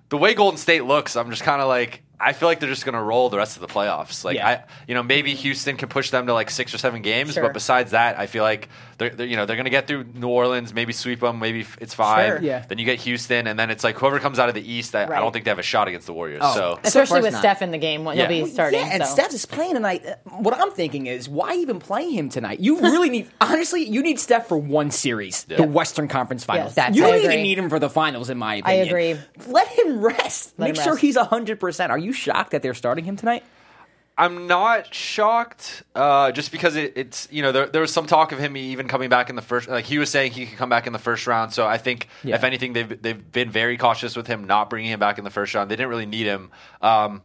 [0.08, 1.14] the way Golden State looks.
[1.16, 3.56] I'm just kind of like I feel like they're just going to roll the rest
[3.56, 4.24] of the playoffs.
[4.24, 4.48] Like Yeah.
[4.48, 7.42] I, you know, maybe Houston can push them to like six or seven games, Sure.
[7.42, 8.68] but besides that, I feel like
[8.98, 11.66] they're, they're you know they're going to get through New Orleans, maybe sweep them, maybe
[11.80, 12.26] it's five.
[12.28, 12.40] Sure.
[12.40, 12.64] Yeah.
[12.68, 14.94] Then you get Houston, and then it's like whoever comes out of the East.
[14.94, 16.42] I, I don't think they have a shot against the Warriors.
[16.44, 16.54] Oh.
[16.54, 17.40] So especially with not.
[17.40, 18.28] Steph in the game when Yeah.
[18.28, 18.78] he'll be starting.
[18.80, 19.12] Yeah, and so.
[19.14, 20.04] Steph is playing tonight.
[20.24, 22.60] What I'm thinking is, why even play him tonight?
[22.60, 26.68] You really need, honestly, you need Steph for one series, the Western Conference Finals.
[26.68, 28.84] Yes, that's- you I don't even need him for the finals, in my opinion.
[28.84, 29.16] I agree.
[29.48, 30.54] Let him rest.
[30.58, 31.00] Let Make him sure rest.
[31.02, 31.90] he's 100%.
[31.90, 33.42] Are you shocked that they're starting him tonight?
[34.18, 38.32] I'm not shocked, uh, just because it, it's you know there, there was some talk
[38.32, 39.68] of him even coming back in the first.
[39.68, 41.52] Like he was saying he could come back in the first round.
[41.54, 42.34] So I think Yeah.
[42.34, 45.30] if anything, they've they've been very cautious with him not bringing him back in the
[45.30, 45.70] first round.
[45.70, 46.50] They didn't really need him.
[46.82, 47.22] Um,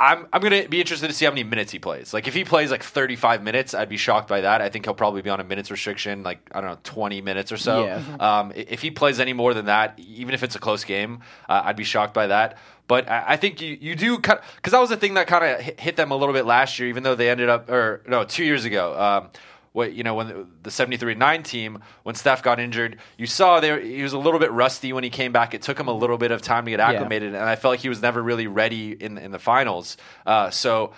[0.00, 2.14] I'm I'm gonna be interested to see how many minutes he plays.
[2.14, 4.62] Like if he plays like 35 minutes, I'd be shocked by that.
[4.62, 7.50] I think he'll probably be on a minutes restriction, like I don't know, 20 minutes
[7.50, 7.84] or so.
[7.84, 8.02] Yeah.
[8.20, 11.62] Um, if he plays any more than that, even if it's a close game, uh,
[11.64, 12.58] I'd be shocked by that.
[12.86, 15.44] But I, I think you, you do cut because that was the thing that kind
[15.44, 18.02] of hit, hit them a little bit last year, even though they ended up or
[18.06, 18.98] no two years ago.
[18.98, 19.30] Um,
[19.72, 23.80] what you know when the, the 73-9 team when Steph got injured, you saw there
[23.80, 25.54] he was a little bit rusty when he came back.
[25.54, 27.80] It took him a little bit of time to get acclimated, and I felt like
[27.80, 29.96] he was never really ready in in the finals.
[30.26, 30.92] Uh, so.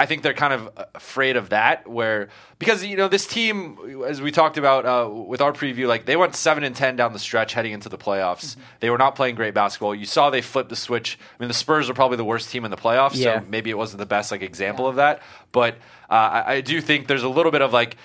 [0.00, 4.22] I think they're kind of afraid of that, where because you know this team, as
[4.22, 7.18] we talked about uh, with our preview, like they went seven and ten down the
[7.18, 8.52] stretch heading into the playoffs.
[8.52, 8.60] Mm-hmm.
[8.80, 9.94] They were not playing great basketball.
[9.94, 11.18] You saw they flipped the switch.
[11.20, 13.40] I mean, the Spurs are probably the worst team in the playoffs, Yeah.
[13.40, 15.20] so maybe it wasn't the best like example of that.
[15.52, 15.74] But
[16.08, 17.96] uh, I, I do think there's a little bit of like.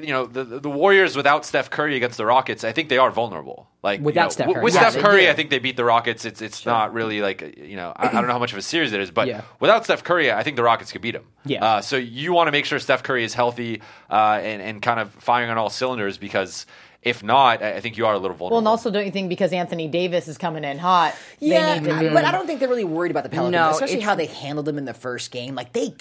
[0.00, 3.10] You know the the Warriors without Steph Curry against the Rockets, I think they are
[3.10, 3.68] vulnerable.
[3.82, 4.62] Like you Without know, Steph Curry.
[4.62, 5.28] with Yeah, Steph Curry.
[5.28, 6.24] I think they beat the Rockets.
[6.24, 8.62] It's it's not really like you know I, I don't know how much of a
[8.62, 9.42] series it is, but Yeah.
[9.60, 11.24] without Steph Curry, I think the Rockets could beat them.
[11.44, 11.64] Yeah.
[11.64, 15.00] Uh, so you want to make sure Steph Curry is healthy uh, and and kind
[15.00, 16.66] of firing on all cylinders because
[17.02, 18.50] if not, I I think you are a little vulnerable.
[18.54, 21.92] well, and also don't you think because Anthony Davis is coming in hot, Yeah, they
[21.92, 24.14] need to but I don't think they're really worried about the Pelicans, No, especially how
[24.14, 25.54] they handled them in the first game.
[25.54, 25.94] Like they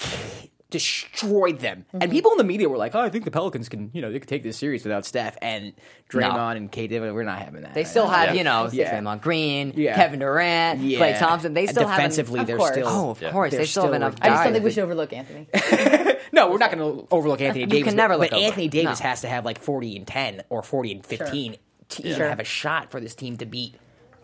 [0.72, 3.92] destroyed them, and people in the media were like, "Oh, I think the Pelicans can,
[3.94, 5.74] you know, they could take this series without Steph and
[6.10, 6.88] Draymond and K.
[6.88, 7.14] David.
[7.14, 7.74] We're not having that.
[7.76, 8.34] They still have, Yeah.
[8.34, 9.00] you know, Yeah.
[9.00, 9.96] Draymond Green, Yeah.
[9.96, 11.00] Kevin Durant, yeah.
[11.00, 11.54] Klay Thompson.
[11.54, 12.44] They And still have defensively.
[12.44, 12.88] They're still.
[12.88, 13.32] Oh, of Yeah.
[13.32, 14.16] course, They're they still have enough.
[14.22, 15.48] I just don't think we should overlook Anthony.
[16.34, 17.90] No, we're not going to overlook Anthony You Davis.
[17.90, 19.10] can never but, look but Anthony Davis no.
[19.10, 21.58] has to have like forty and ten or forty and fifteen
[21.90, 22.30] to even Sure.
[22.30, 23.76] have a shot for this team to beat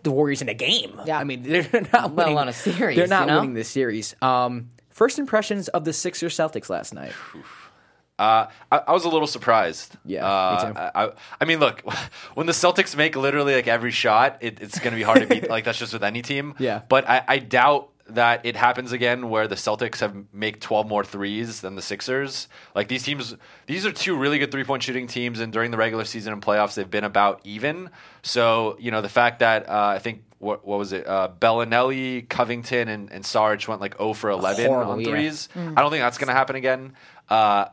[0.03, 1.01] the Warriors in a game.
[1.05, 1.19] Yeah.
[1.19, 3.39] I mean, they're not Let winning on a series, They're not you know?
[3.41, 4.15] winning this series.
[4.21, 7.13] Um, first impressions of the Sixers Celtics last night.
[8.19, 9.95] Uh, I, I was a little surprised.
[10.03, 10.79] Yeah, uh, me too.
[10.79, 11.81] I, I, I mean, look,
[12.33, 15.27] when the Celtics make literally like every shot, it, it's going to be hard to
[15.27, 15.47] beat.
[15.51, 16.55] like that's just with any team.
[16.57, 16.81] Yeah.
[16.89, 21.03] But I, I doubt that it happens again where the Celtics have make 12 more
[21.03, 22.47] threes than the Sixers.
[22.75, 23.35] Like these teams,
[23.65, 26.41] these are two really good three point shooting teams, and during the regular season and
[26.41, 27.89] playoffs, they've been about even.
[28.21, 30.23] So you know the fact that uh, I think.
[30.39, 31.07] What, what was it?
[31.07, 35.07] Uh, Belinelli, Covington, and, and Sarge went like 0 for 11 Horrible, on yeah.
[35.07, 35.49] threes.
[35.55, 36.93] I don't think that's going to happen again.
[37.27, 37.69] Uh,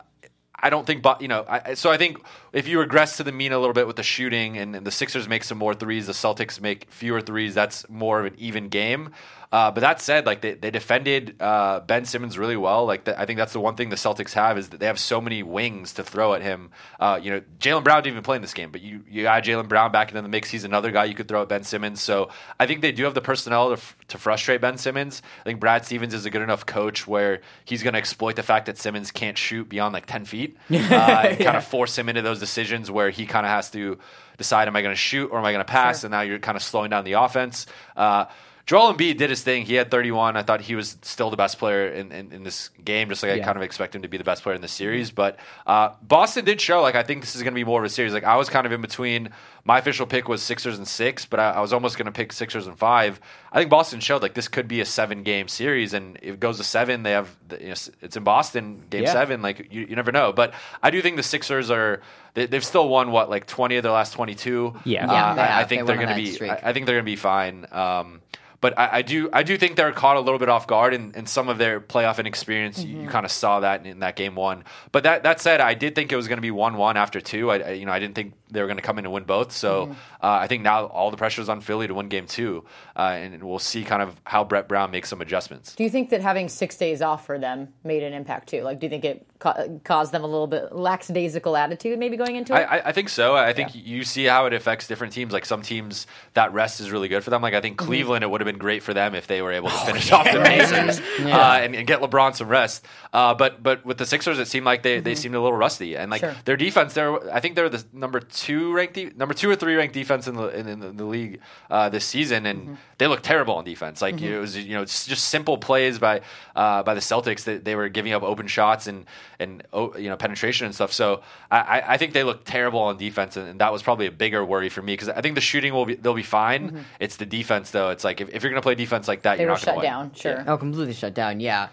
[0.65, 2.17] I don't think, but you know, I, so I think
[2.55, 4.91] if you regress to the mean a little bit with the shooting, and, and the
[4.91, 7.53] Sixers make some more threes, the Celtics make fewer threes.
[7.53, 9.11] That's more of an even game.
[9.55, 12.85] Uh, but that said, like they, they defended uh, Ben Simmons really well.
[12.85, 14.99] Like the, I think that's the one thing the Celtics have is that they have
[14.99, 16.71] so many wings to throw at him.
[16.99, 19.43] Uh, you know, Jaylen Brown didn't even play in this game, but you you got
[19.43, 20.49] Jaylen Brown back into the mix.
[20.49, 22.01] He's another guy you could throw at Ben Simmons.
[22.01, 25.21] So I think they do have the personnel to, f- to frustrate Ben Simmons.
[25.41, 28.43] I think Brad Stevens is a good enough coach where he's going to exploit the
[28.43, 32.09] fact that Simmons can't shoot beyond like ten feet, uh, and kind of force him
[32.09, 33.97] into those decisions where he kind of has to
[34.37, 36.03] decide: Am I going to shoot or am I going to pass?
[36.03, 37.65] And now you're kind of slowing down the offense.
[37.95, 38.25] Uh,
[38.65, 39.63] Joel Embiid did his thing.
[39.65, 40.35] He had 31.
[40.35, 43.33] I thought he was still the best player in, in, in this game, just like
[43.33, 45.11] I kind of expect him to be the best player in the series.
[45.11, 45.37] But
[45.67, 47.89] uh, Boston did show, like, I think this is going to be more of a
[47.89, 48.11] series.
[48.11, 49.29] Like, I was kind of in between.
[49.67, 52.33] My official pick was Sixers and six, but I, I was almost going to pick
[52.33, 53.19] Sixers and five.
[53.51, 55.93] I think Boston showed, like, this could be a seven game series.
[55.93, 59.03] And if it goes to seven, they have, the, you know, it's in Boston, game
[59.03, 59.13] Yeah.
[59.13, 59.43] seven.
[59.43, 60.33] Like, you, you never know.
[60.33, 62.01] But I do think the Sixers are,
[62.33, 64.73] they, they've still won, what, like 20 of their last 22?
[64.85, 65.07] Yeah.
[65.07, 66.49] Uh, Yeah, they I, I think They they're going to be.
[66.49, 67.65] I, I think they're going to be fine.
[67.71, 68.21] Um,
[68.65, 71.13] but I, I do I do think they're caught a little bit off guard in,
[71.13, 72.83] in some of their playoff inexperience.
[72.83, 74.63] You, you kind of saw that in, in that game one.
[74.91, 77.21] But that that said, I did think it was going to be one one after
[77.21, 77.51] two.
[77.51, 79.23] I, I you know I didn't think they were going to come in and win
[79.23, 79.51] both.
[79.51, 82.65] So uh, I think now all the pressure is on Philly to win game two,
[82.95, 85.75] uh, and we'll see kind of how Brett Brown makes some adjustments.
[85.75, 88.63] Do you think that having six days off for them made an impact too?
[88.63, 92.35] Like, do you think it ca- caused them a little bit lackadaisical attitude maybe going
[92.35, 92.57] into it?
[92.57, 93.35] I, I, I think so.
[93.35, 95.31] I think you see how it affects different teams.
[95.33, 97.41] Like some teams, that rest is really good for them.
[97.41, 97.87] Like I think Mm-hmm.
[97.87, 100.11] Cleveland, it would have been great for them if they were able Oh, to finish
[100.11, 102.85] off the Pacers uh, and, and get LeBron some rest.
[103.13, 105.95] Uh, but but with the Sixers, it seemed like they, they seemed a little rusty.
[105.97, 106.33] And like Mm-hmm.
[106.33, 106.41] Sure.
[106.45, 109.75] their defense, they're I think they're the number two ranked, de- number two or three
[109.75, 111.39] ranked defense in the in, in the, the league
[111.69, 112.73] uh, this season, and Mm-hmm.
[112.97, 114.01] they look terrible on defense.
[114.01, 116.21] Like it was you know it's just simple plays by
[116.55, 119.05] uh, by the Celtics that they were giving up open shots and
[119.39, 120.91] and oh, you know penetration and stuff.
[120.93, 121.21] So
[121.51, 124.11] I, I- I think they look terrible on defense, and, and that was probably a
[124.11, 126.85] bigger worry for me because I think the shooting will be they'll be fine.
[126.99, 127.89] It's the defense though.
[127.89, 129.37] It's like if, if you're going to play defense like that, Mm-hmm.
[129.37, 130.11] they you're not going shut to down.
[130.13, 130.43] Sure.
[130.47, 131.39] Oh, completely shut down.
[131.39, 131.69] Yeah,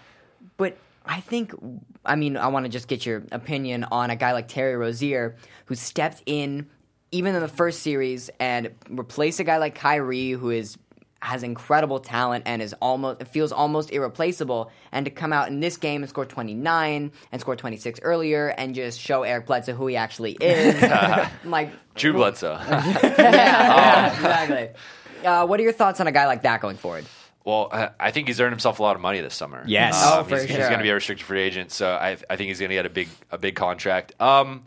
[0.57, 1.53] but I think
[2.05, 5.35] I mean I want to just get your opinion on a guy like Terry Rozier
[5.65, 6.67] who stepped in
[7.11, 10.77] even in the first series and replaced a guy like Kyrie who is
[11.23, 15.59] has incredible talent and is almost it feels almost irreplaceable and to come out in
[15.61, 19.87] this game and score 29 and score 26 earlier and just show Eric Bledsoe who
[19.87, 20.81] he actually is
[21.45, 22.59] like Drew Bledsoe.
[22.69, 24.69] yeah, yeah, exactly
[25.25, 27.05] uh, what are your thoughts on a guy like that going forward
[27.45, 29.63] Well, I- I think he's earned himself a lot of money this summer.
[29.65, 29.93] Yes.
[30.05, 30.59] Oh, Um, for he's, sure.
[30.59, 32.85] going to be a restricted free agent, so I, I think he's going to get
[32.85, 34.13] a big a big contract.
[34.21, 34.63] Um,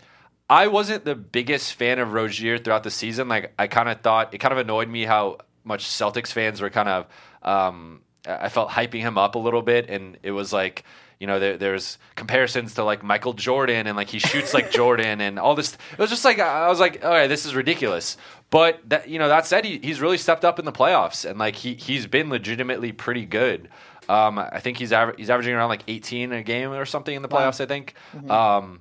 [0.48, 3.28] I wasn't the biggest fan of Rozier throughout the season.
[3.28, 6.70] Like I kind of thought it kind of annoyed me how much Celtics fans were
[6.70, 7.06] kind of.
[7.42, 10.84] Um, I felt hyping him up a little bit, and it was like
[11.20, 15.20] you know there, there's comparisons to like Michael Jordan, and like he shoots like Jordan,
[15.20, 15.74] and all this.
[15.92, 18.16] It was just like I was like, all right, this is ridiculous.
[18.50, 21.38] But that you know that said, he, he's really stepped up in the playoffs, and
[21.38, 23.68] like he he's been legitimately pretty good.
[24.08, 27.22] Um, I think he's aver- he's averaging around like 18 a game or something in
[27.22, 27.60] the playoffs.
[27.60, 27.94] I think.
[28.30, 28.78] Um,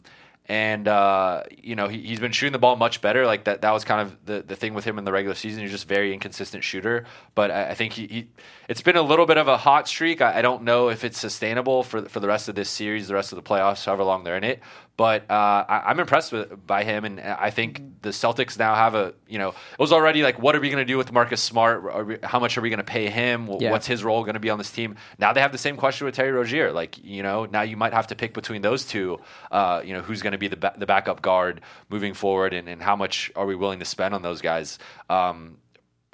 [0.48, 3.26] and uh, you know he, he's been shooting the ball much better.
[3.26, 5.62] Like that, that was kind of the, the thing with him in the regular season.
[5.62, 7.06] He's just very inconsistent shooter.
[7.34, 8.28] But I, I think he, he,
[8.70, 10.22] it's been a little bit of a hot streak.
[10.22, 13.16] I, I don't know if it's sustainable for for the rest of this series, the
[13.16, 14.62] rest of the playoffs, however long they're in it.
[14.98, 15.34] But uh,
[15.68, 19.38] I, I'm impressed with by him, and I think the Celtics now have a you
[19.38, 21.84] know it was already like what are we going to do with Marcus Smart?
[21.84, 23.46] Are we, how much are we going to pay him?
[23.48, 23.72] Wh- Yeah.
[23.72, 24.96] What's his role going to be on this team?
[25.20, 26.72] Now they have the same question with Terry Rozier.
[26.72, 29.20] Like you know now you might have to pick between those two.
[29.52, 32.70] Uh, you know who's going to be the ba- the backup guard moving forward, and,
[32.70, 34.80] and how much are we willing to spend on those guys?
[35.10, 35.58] Um,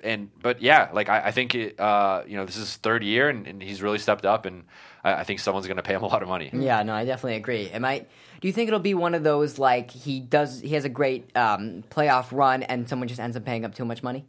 [0.04, 3.04] and but yeah, like I, I think it, uh, you know this is his third
[3.04, 4.64] year, and, and he's really stepped up, and
[5.04, 6.50] I, I think someone's going to pay him a lot of money.
[6.52, 7.70] Yeah, no, I definitely agree.
[7.70, 8.08] Am I?
[8.42, 10.60] Do you think it'll be one of those like he does?
[10.60, 13.86] He has a great um, playoff run, and someone just ends up paying up too
[13.86, 14.26] much money.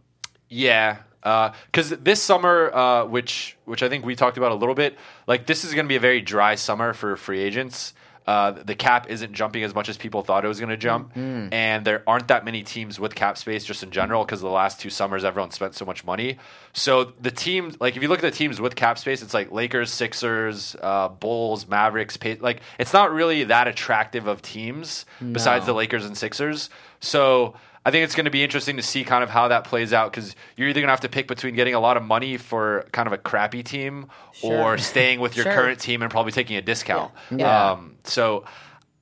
[0.51, 4.99] Yeah, because this summer, uh, which which I think we talked about a little bit,
[5.27, 7.95] like this is going to be a very dry summer for free agents.
[8.27, 11.11] Uh, the cap isn't jumping as much as people thought it was going to jump,
[11.17, 14.79] and there aren't that many teams with cap space just in general because the last
[14.79, 16.39] two summers everyone spent so much money.
[16.73, 19.51] So the teams, like if you look at the teams with cap space, it's like
[19.51, 22.17] Lakers, Sixers, uh, Bulls, Mavericks.
[22.41, 26.71] Like it's not really that attractive of teams besides the Lakers and Sixers.
[27.01, 27.55] So
[27.85, 30.13] I think it's going to be interesting to see kind of how that plays out
[30.13, 32.87] because you're either going to have to pick between getting a lot of money for
[32.93, 34.07] kind of a crappy team
[34.43, 35.53] or staying with your Sure.
[35.55, 37.11] current team and probably taking a discount.
[37.37, 37.73] Yeah.
[37.73, 38.45] Um, so,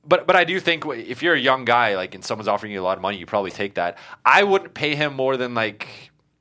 [0.06, 2.80] but but I do think if you're a young guy like and someone's offering you
[2.80, 3.98] a lot of money, you probably take that.
[4.24, 5.86] I wouldn't pay him more than like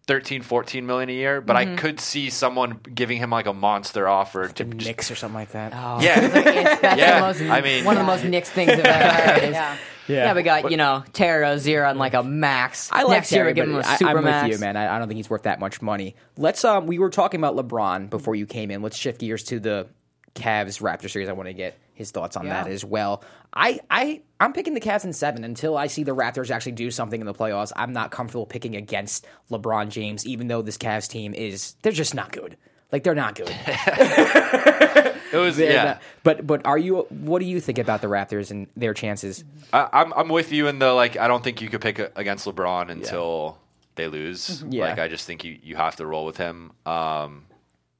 [0.07, 4.07] 13, 14 million a year, but I could see someone giving him like a monster
[4.07, 5.71] offer to The just Knicks or something like that.
[6.01, 6.19] yeah.
[6.71, 9.31] It's, that's Yeah, the most, I mean- one of the most Knicks things I've ever
[9.31, 9.43] heard.
[9.43, 9.77] Is, Yeah.
[10.09, 10.33] Yeah.
[10.33, 12.89] we got you know Terry Rozier on like a max.
[12.91, 14.47] I like Next year Terry, we give but him a I, super I'm max.
[14.47, 14.75] with you, man.
[14.75, 16.15] I, I don't think he's worth that much money.
[16.37, 16.65] Let's.
[16.65, 18.81] Um, we were talking about LeBron before you came in.
[18.81, 19.87] Let's shift gears to the
[20.35, 21.29] Cavs Raptor series.
[21.29, 23.23] I want to get his thoughts on that as well.
[23.53, 26.91] I, I, I'm picking the Cavs in seven until I see the Raptors actually do
[26.91, 27.73] something in the playoffs.
[27.75, 32.15] I'm not comfortable picking against LeBron James, even though this Cavs team is they're just
[32.15, 32.55] not good.
[32.91, 33.49] Like they're not good.
[35.31, 35.83] It was yeah.
[35.83, 37.01] not- but but are you?
[37.09, 39.43] What do you think about the Raptors and their chances?
[39.73, 42.11] I, I'm I'm with you in the like I don't think you could pick a,
[42.15, 43.57] against LeBron until
[43.95, 44.63] they lose.
[44.67, 44.89] Yeah.
[44.89, 46.71] Like I just think you, you have to roll with him.
[46.85, 47.45] Um,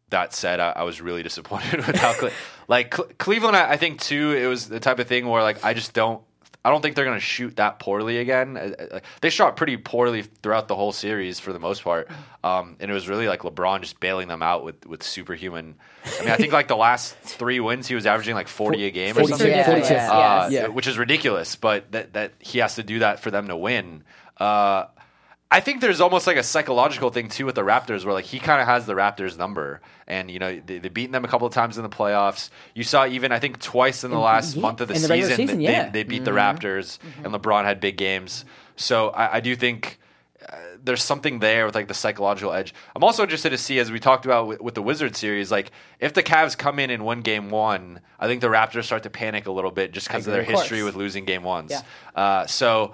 [0.09, 2.31] that said, I, I was really disappointed with how Cle-
[2.67, 3.55] like Cle- Cleveland.
[3.55, 6.21] I, I think too, it was the type of thing where like I just don't.
[6.65, 8.57] I don't think they're going to shoot that poorly again.
[8.57, 12.09] Uh, uh, They shot pretty poorly throughout the whole series for the most part,
[12.43, 15.75] um, and it was really like LeBron just bailing them out with with superhuman.
[16.19, 18.91] I mean, I think like the last three wins, he was averaging like forty a
[18.91, 19.47] game or something.
[19.57, 20.67] Yeah, yeah, Uh, Yeah.
[20.67, 24.03] which is ridiculous, but that that he has to do that for them to win.
[24.37, 24.85] Uh,
[25.51, 28.39] I think there's almost like a psychological thing too with the Raptors, where like he
[28.39, 31.47] kind of has the Raptors number, and you know they, they've beaten them a couple
[31.47, 32.51] of times in the playoffs.
[32.75, 35.35] You saw even I think twice in the last yeah, month of the the season,
[35.35, 35.89] season, they, yeah.
[35.89, 38.45] they beat the Raptors, and LeBron had big games.
[38.75, 39.99] So I, I do think
[40.47, 42.75] uh, there's something there with like the psychological edge.
[42.95, 45.71] I'm also interested to see, as we talked about with, with the Wizard series, like
[45.99, 49.09] if the Cavs come in and win Game One, I think the Raptors start to
[49.09, 50.41] panic a little bit just because of their.
[50.41, 51.71] Of history with losing Game Ones.
[51.71, 51.81] Yeah.
[52.13, 52.93] Uh, so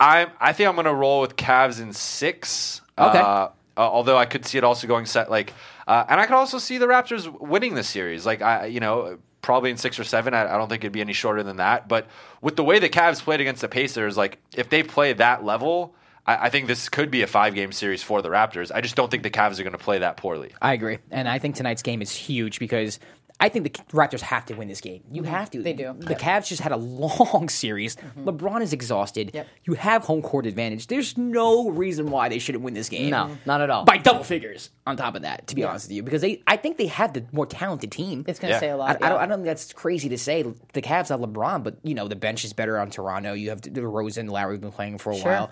[0.00, 2.80] I I think I'm going to roll with Cavs in six.
[2.96, 3.18] Okay.
[3.18, 5.54] Uh, uh, although I could see it also going set like,
[5.86, 8.26] uh, and I could also see the Raptors winning this series.
[8.26, 10.34] Like I, you know, probably in six or seven.
[10.34, 11.88] I, I don't think it'd be any shorter than that.
[11.88, 12.08] But
[12.40, 15.94] with the way the Cavs played against the Pacers, like if they play that level,
[16.26, 18.70] I, I think this could be a five game series for the Raptors.
[18.74, 20.52] I just don't think the Cavs are going to play that poorly.
[20.60, 22.98] I agree, and I think tonight's game is huge because
[23.40, 25.04] I think the Raptors have to win this game.
[25.12, 25.30] You mm-hmm.
[25.30, 25.62] have to.
[25.62, 25.94] They do.
[25.96, 27.94] The Cavs just had a long series.
[27.96, 28.28] Mm-hmm.
[28.28, 29.30] LeBron is exhausted.
[29.32, 29.46] Yep.
[29.64, 30.88] You have home court advantage.
[30.88, 33.10] There's no reason why they shouldn't win this game.
[33.10, 33.84] No, not at all.
[33.84, 34.70] By double figures.
[34.86, 37.12] On top of that, to be honest with you, because they, I think they have
[37.12, 38.24] the more talented team.
[38.26, 38.60] It's going to Yeah.
[38.60, 38.88] say a lot.
[38.88, 39.16] I, don't, yeah.
[39.16, 40.42] I don't think that's crazy to say.
[40.72, 43.34] The Cavs have LeBron, but you know the bench is better on Toronto.
[43.34, 45.30] You have DeRozan, Lowry have been playing for a Sure.
[45.30, 45.50] while.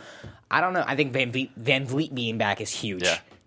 [0.50, 0.84] I don't know.
[0.86, 3.06] I think VanVleet, Van Vliet being back is huge.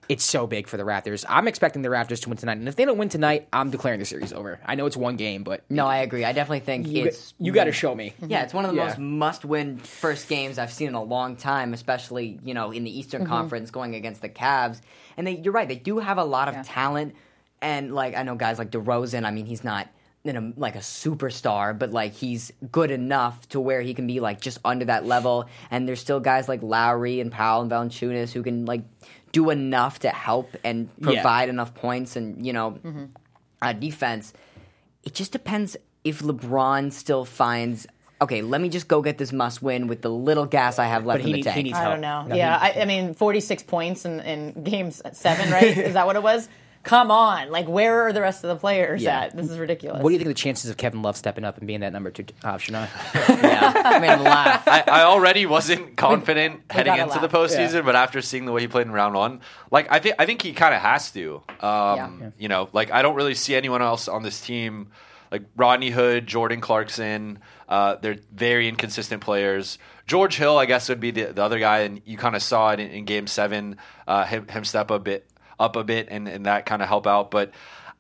[0.10, 0.14] Yeah.
[0.14, 1.24] It's so big for the Raptors.
[1.30, 4.00] I'm expecting the Raptors to win tonight, and if they don't win tonight, I'm declaring
[4.00, 4.60] the series over.
[4.66, 6.26] I know it's one game, but No, I agree.
[6.26, 8.14] I definitely think you, it's you got to show me.
[8.26, 8.86] Yeah, it's one of the Yeah.
[8.88, 13.00] most must-win first games I've seen in a long time, especially you know in the
[13.00, 13.32] Eastern mm-hmm.
[13.32, 14.82] Conference going against the Cavs.
[15.16, 16.64] And they, you're right, they do have a lot of Yeah.
[16.66, 17.16] talent,
[17.62, 19.26] and like I know guys like DeRozan.
[19.26, 19.88] I mean, he's not
[20.26, 24.20] in a, like a superstar, but like he's good enough to where he can be
[24.20, 25.48] like just under that level.
[25.72, 28.82] And there's still guys like Lowry and Powell and Valanciunas who can like
[29.32, 31.12] do enough to help and Yeah.
[31.14, 32.80] provide enough points and you know
[33.62, 34.34] uh, defense
[35.04, 37.88] it just depends if LeBron still finds
[38.22, 41.06] okay, let me just go get this must win with the little gas I have
[41.06, 41.66] left But he in the need- he tank.
[41.68, 42.24] needs I don't know.
[42.28, 45.78] No, yeah, he- I, I mean, 46 points in, in games seven, right?
[45.90, 46.50] Is that what it was?
[46.84, 47.52] Come on.
[47.52, 49.22] Like, where are the rest of the players Yeah.
[49.22, 49.36] at?
[49.36, 50.02] This is ridiculous.
[50.02, 51.92] What do you think of the chances of Kevin Love stepping up and being that
[51.94, 52.74] number two option?
[52.76, 54.68] Uh, yeah, I made him laugh.
[54.68, 57.82] I, I already wasn't confident heading gotta into the postseason, Yeah.
[57.82, 60.42] but after seeing the way he played in round one, like I think I think
[60.42, 61.44] he kind of has to.
[61.60, 62.10] Um, Yeah.
[62.22, 62.30] Yeah.
[62.38, 64.92] You know, like I don't really see anyone else on this team,
[65.32, 67.40] like Rodney Hood, Jordan Clarkson.
[67.68, 69.78] Uh, they're very inconsistent players.
[70.08, 72.72] George Hill, I guess, would be the, the other guy, and you kind of saw
[72.72, 73.78] it in, in Game Seven.
[74.08, 75.29] Uh, him, him step a bit
[75.60, 77.32] up a bit, and, and that kind of help out.
[77.32, 77.52] But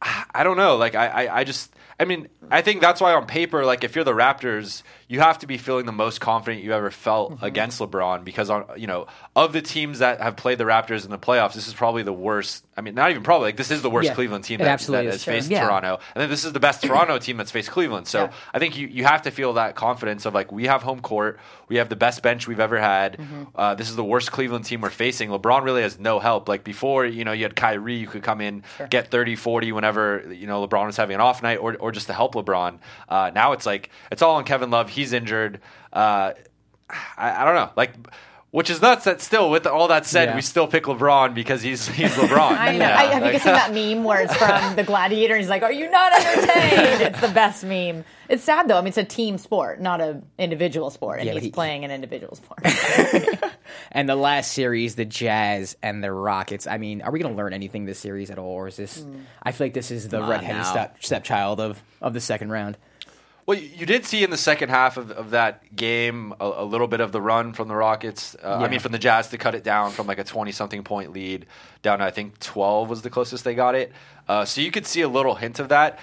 [0.02, 0.78] I, I don't know.
[0.78, 1.74] Like I, I, I just.
[2.02, 5.40] I mean, I think that's why on paper, like if you're the Raptors, you have
[5.40, 7.44] to be feeling the most confident you ever felt Mm-hmm.
[7.46, 11.12] against LeBron because on you know of the teams that have played the Raptors in
[11.12, 12.66] the playoffs, this is probably the worst.
[12.78, 15.06] I mean, not even probably like this is the worst Yeah, Cleveland team that, that
[15.06, 15.66] has faced Yeah.
[15.66, 18.08] Toronto, and then this is the best Toronto team that's faced Cleveland.
[18.08, 18.32] So Yeah.
[18.54, 21.40] I think you you have to feel that confidence of like we have home court,
[21.68, 23.18] we have the best bench we've ever had.
[23.18, 23.44] Mm-hmm.
[23.56, 25.30] Uh, this is the worst Cleveland team we're facing.
[25.30, 26.48] LeBron really has no help.
[26.48, 30.32] Like before, you know, you had Kyrie, you could come in get 30, 40 whenever
[30.34, 32.80] you know LeBron was having an off night, or or just to help LeBron.
[33.08, 34.90] Uh, now it's like it's all on Kevin Love.
[35.00, 35.62] He's injured.
[35.94, 36.34] Uh,
[37.18, 37.94] I, I don't know, like.
[38.52, 40.36] Which is nuts that still, with all that said, Yeah.
[40.36, 42.40] we still pick LeBron because he's he's LeBron.
[42.58, 42.80] I know.
[42.80, 45.42] Yeah, I, have you like- guys seen that meme where it's from the gladiator and
[45.44, 47.02] he's like, Are you not entertained?
[47.04, 48.04] it's the best meme.
[48.28, 48.80] It's sad though.
[48.80, 51.20] I mean, it's a team sport, not an individual sport.
[51.20, 52.62] And Yeah, he's he- playing an individual sport.
[53.92, 56.66] and the last series, the Jazz and the Rockets.
[56.66, 59.06] I mean, are we going to learn anything this series at all, or is this?
[59.44, 62.50] I feel like this is the Come on redheaded step stepchild of of the second
[62.52, 62.78] round.
[63.50, 66.86] Well, you did see in the second half of, of that game a, a little
[66.86, 68.36] bit of the run from the Rockets.
[68.44, 71.14] Uh, I mean, from the Jazz to cut it down from like a twenty-something point
[71.14, 71.48] lead
[71.82, 73.92] down to I think twelve was the closest they got it.
[74.28, 75.98] Uh, so you could see a little hint of that.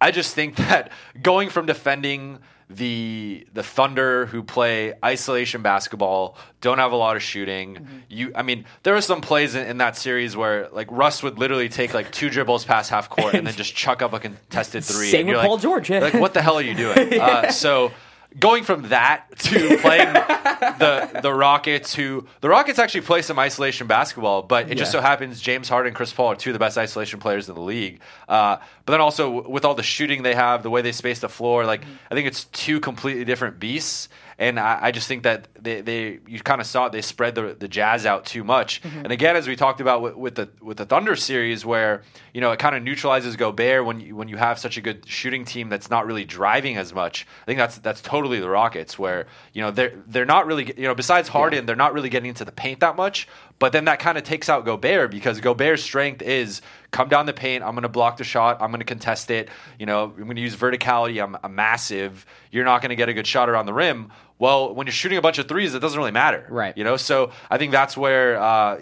[0.00, 2.38] I just think that going from defending
[2.68, 7.74] the the Thunder who play isolation basketball, don't have a lot of shooting.
[7.76, 7.96] Mm-hmm.
[8.08, 11.38] You, I mean, there were some plays in, in that series where like Russ would
[11.38, 14.84] literally take like two dribbles past half court and then just chuck up a contested
[14.84, 15.10] three.
[15.10, 16.00] Same and with you're Paul like- George, yeah.
[16.00, 17.20] Like, what the hell are you doing?
[17.26, 17.92] Uh, so
[18.38, 23.86] going from that to playing the the Rockets, who the Rockets actually play some isolation
[23.86, 26.58] basketball, but it just so happens James Harden and Chris Paul are two of the
[26.58, 28.00] best isolation players in the league.
[28.28, 31.28] Uh, but then also with all the shooting they have, the way they space the
[31.28, 34.08] floor, like I think it's two completely different beasts.
[34.38, 36.92] And I, I just think that they, they you kind of saw it.
[36.92, 38.82] They spread the, the Jazz out too much.
[38.82, 38.98] Mm-hmm.
[38.98, 42.02] And again, as we talked about with, with the with the Thunder series, where
[42.34, 45.08] you know it kind of neutralizes Gobert when you, when you have such a good
[45.08, 47.26] shooting team that's not really driving as much.
[47.42, 50.84] I think that's that's totally the Rockets, where you know they're they're not really you
[50.84, 53.28] know besides Harden, they're not really getting into the paint that much.
[53.58, 56.60] But then that kind of takes out Gobert because Gobert's strength is
[56.90, 57.64] come down the paint.
[57.64, 58.60] I'm going to block the shot.
[58.60, 59.48] I'm going to contest it.
[59.78, 61.22] You know, I'm going to use verticality.
[61.22, 62.26] I'm, I'm massive.
[62.50, 64.12] You're not going to get a good shot around the rim.
[64.38, 66.46] Well, when you're shooting a bunch of threes, it doesn't really matter.
[66.48, 66.76] Right.
[66.76, 68.38] You know, so I think that's where.
[68.40, 68.80] Uh,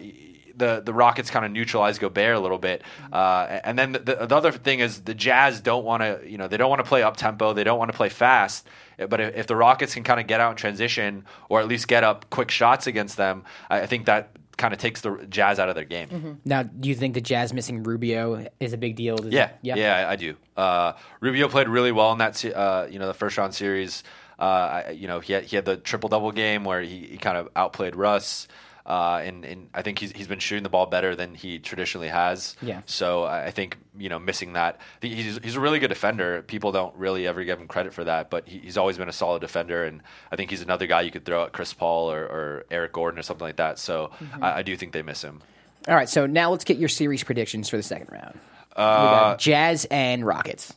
[0.56, 2.82] the, the Rockets kind of neutralize Gobert a little bit,
[3.12, 6.38] uh, and then the, the, the other thing is the Jazz don't want to you
[6.38, 8.64] know they don't want to play up tempo they don't want to play fast,
[8.96, 11.88] but if, if the Rockets can kind of get out in transition or at least
[11.88, 15.58] get up quick shots against them, I, I think that kind of takes the Jazz
[15.58, 16.38] out of their game.
[16.44, 19.16] Now, do you think the Jazz missing Rubio is a big deal?
[19.16, 20.36] Does Yeah, it- yeah, I, I do.
[20.56, 24.04] Uh, Rubio played really well in that, uh, you know, the first round series.
[24.44, 27.36] Uh, you know, he had, he had the triple double game where he, he kind
[27.36, 28.48] of outplayed Russ.
[28.86, 32.08] Uh, and, and I think he's, he's been shooting the ball better than he traditionally
[32.08, 32.54] has.
[32.60, 32.82] Yeah.
[32.84, 36.42] So I think you know missing that he's he's a really good defender.
[36.42, 39.12] People don't really ever give him credit for that, but he, he's always been a
[39.12, 42.24] solid defender, and I think he's another guy you could throw at Chris Paul or,
[42.24, 43.78] or Eric Gordon or something like that.
[43.78, 44.44] So Mm-hmm.
[44.44, 45.40] I, I do think they miss him.
[45.88, 48.38] All right, so now let's get your series predictions for the second round.
[48.76, 50.74] Uh, Jazz and Rockets.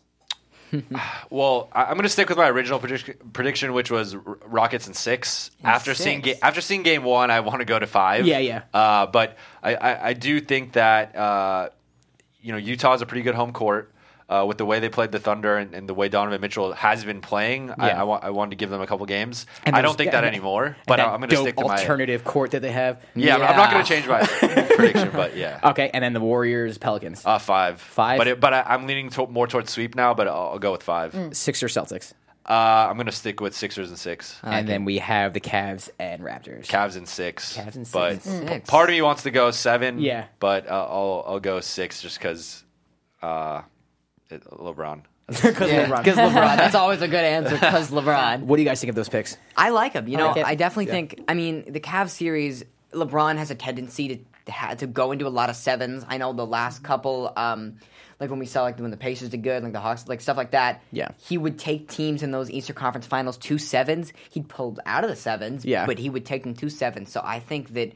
[1.29, 4.87] Well, I, I'm going to stick with my original prediction, prediction which was R- Rockets
[4.87, 5.51] in six.
[5.63, 8.25] after seeing ga- after seeing game one, I want to go to five.
[8.25, 8.63] Yeah, yeah.
[8.73, 11.69] Uh, but I, I, I do think that uh,
[12.41, 13.93] you know Utah is a pretty good home court.
[14.29, 17.05] Uh, with the way they played the Thunder and, and the way Donovan Mitchell has
[17.05, 18.01] been playing, I, Yeah.
[18.01, 19.45] I, wa- I wanted to give them a couple games.
[19.65, 21.77] And I don't think that and- anymore, but that I'm going to stick to my
[21.77, 23.01] alternative court that they have.
[23.15, 23.37] yeah.
[23.37, 24.21] I'm- I'm not going to change my
[24.75, 28.17] prediction, but yeah, Okay, and then the Warriors, Pelicans, uh, five, Five?
[28.17, 30.73] But it, but I, I'm leaning to, more towards sweep now, but I'll, I'll go
[30.73, 31.15] with five.
[31.31, 32.11] Sixers, Celtics,
[32.45, 32.51] Uh,
[32.89, 34.37] I'm going to stick with Sixers and six.
[34.43, 36.65] and then we have the Cavs and Raptors.
[36.67, 37.55] Cavs and six.
[37.55, 37.91] Cavs and six.
[37.91, 38.69] But Six.
[38.69, 39.99] part of me wants to go seven.
[39.99, 40.25] Yeah.
[40.41, 42.65] But uh, I'll I'll go six just because
[43.21, 43.65] uh, it,
[44.29, 45.01] LeBron.
[45.27, 46.05] Because Yeah, LeBron.
[46.05, 46.33] 'cause LeBron.
[46.57, 48.43] That's always a good answer because LeBron.
[48.43, 49.35] What do you guys think of those picks?
[49.57, 50.07] I like him.
[50.07, 50.45] You know, like it.
[50.45, 51.21] I definitely think.
[51.27, 52.63] I mean, the Cavs series,
[52.93, 56.05] LeBron has a tendency to to, ha- to go into a lot of sevens.
[56.07, 57.75] I know the last couple, um,
[58.21, 60.37] like when we saw like when the Pacers did good, like the Hawks, like stuff
[60.37, 60.81] like that.
[60.93, 61.09] Yeah.
[61.17, 64.13] he would take teams in those Eastern Conference Finals to sevens.
[64.29, 65.65] He'd pulled out of the sevens.
[65.65, 65.85] Yeah.
[65.85, 67.11] but he would take them to sevens.
[67.11, 67.91] So I think that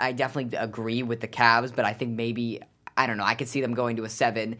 [0.00, 2.62] I definitely agree with the Cavs, but I think maybe
[2.96, 3.24] I don't know.
[3.24, 4.56] I could see them going to a seven,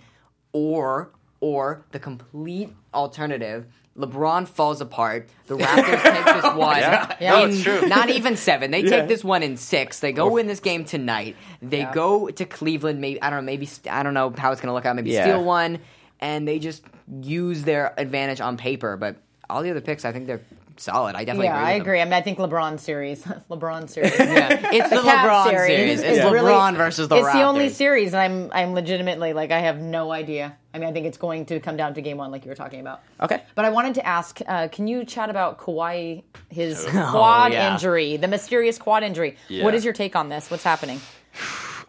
[0.53, 3.67] or or the complete alternative.
[3.97, 5.29] LeBron falls apart.
[5.47, 6.77] The Raptors take this one.
[6.79, 7.17] Yeah.
[7.19, 7.41] Yeah.
[7.45, 7.89] in No, it's true.
[7.89, 8.71] Not even seven.
[8.71, 10.01] They take this one in six.
[10.01, 11.35] They go win this game tonight.
[11.63, 11.93] They Yeah.
[11.95, 13.01] go to Cleveland.
[13.01, 13.47] Maybe I don't know.
[13.47, 14.97] Maybe I don't know how it's going to look out.
[14.97, 15.23] Maybe Yeah.
[15.25, 15.79] steal one,
[16.21, 16.83] and they just
[17.23, 18.99] use their advantage on paper.
[18.99, 19.17] But
[19.49, 20.43] all the other picks, I think they're
[20.83, 21.15] solid.
[21.17, 21.65] I definitely Yeah, agree.
[21.67, 21.83] I with them.
[21.83, 22.01] agree.
[22.01, 24.13] I mean, I think LeBron series, LeBron series.
[24.19, 26.01] Yeah, it's the, Cavs LeBron series.
[26.01, 27.33] It's is LeBron versus the It's Raptors.
[27.33, 30.57] the only series, and I'm I'm legitimately like I have no idea.
[30.75, 32.55] I mean, I think it's going to come down to game one, like you were
[32.55, 33.01] talking about.
[33.21, 33.43] Okay.
[33.55, 37.73] But I wanted to ask, uh, can you chat about Kawhi, his quad yeah.
[37.73, 39.37] injury, the mysterious quad injury?
[39.49, 39.65] Yeah.
[39.65, 40.51] What is your take on this?
[40.51, 41.01] What's happening?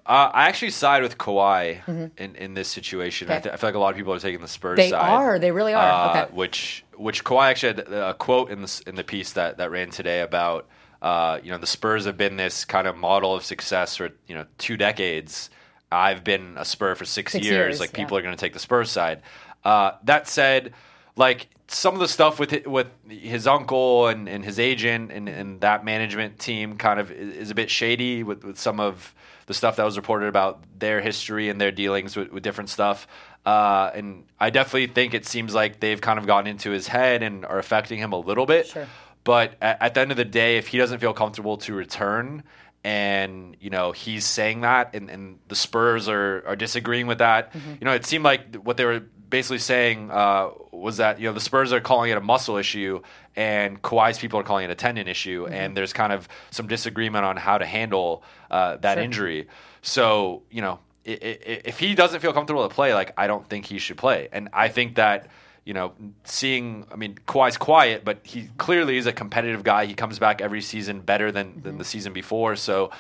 [0.08, 3.30] Uh, I actually side with Kawhi in, in this situation.
[3.30, 5.02] I, th- I feel like a lot of people are taking the Spurs They side.
[5.10, 5.38] are.
[5.38, 5.84] They really are.
[5.84, 6.34] Uh, Okay.
[6.34, 9.90] Which which Kawhi actually had a quote in the in the piece that, that ran
[9.90, 10.68] today about
[11.02, 14.36] uh, you know the Spurs have been this kind of model of success for you
[14.36, 15.50] know two decades.
[15.92, 17.54] I've been a Spur for six, Six years.
[17.56, 18.04] years, Like yeah.
[18.04, 19.22] people are going to take the Spurs side.
[19.64, 20.74] Uh, that said,
[21.18, 25.60] like some of the stuff with with his uncle and, and his agent and, and
[25.62, 29.14] that management team kind of is, is a bit shady with, with some of
[29.48, 33.08] the stuff that was reported about their history and their dealings with, with different stuff.
[33.46, 37.24] Uh, and I definitely think it seems like they've kind of gotten into his head
[37.24, 38.68] and are affecting him a little bit.
[38.68, 38.88] Sure.
[39.24, 42.44] But at, at the end of the day, if he doesn't feel comfortable to return,
[42.84, 47.54] and you know he's saying that, and, and the Spurs are, are disagreeing with that,
[47.56, 51.34] you know, it seemed like what they were basically saying uh, was that you know
[51.34, 53.02] the Spurs are calling it a muscle issue,
[53.36, 57.26] and Kawhi's people are calling it a tendon issue, and there's kind of some disagreement
[57.26, 59.04] on how to handle uh, that Sure.
[59.04, 59.48] injury.
[59.82, 63.80] So you know, if he doesn't feel comfortable to play, like I don't think he
[63.80, 65.28] should play, and I think that
[65.66, 65.92] you know,
[66.24, 69.84] seeing, I mean, Kawhi's quiet, but he clearly is a competitive guy.
[69.86, 72.56] He comes back every season better than, than the season before.
[72.56, 72.92] So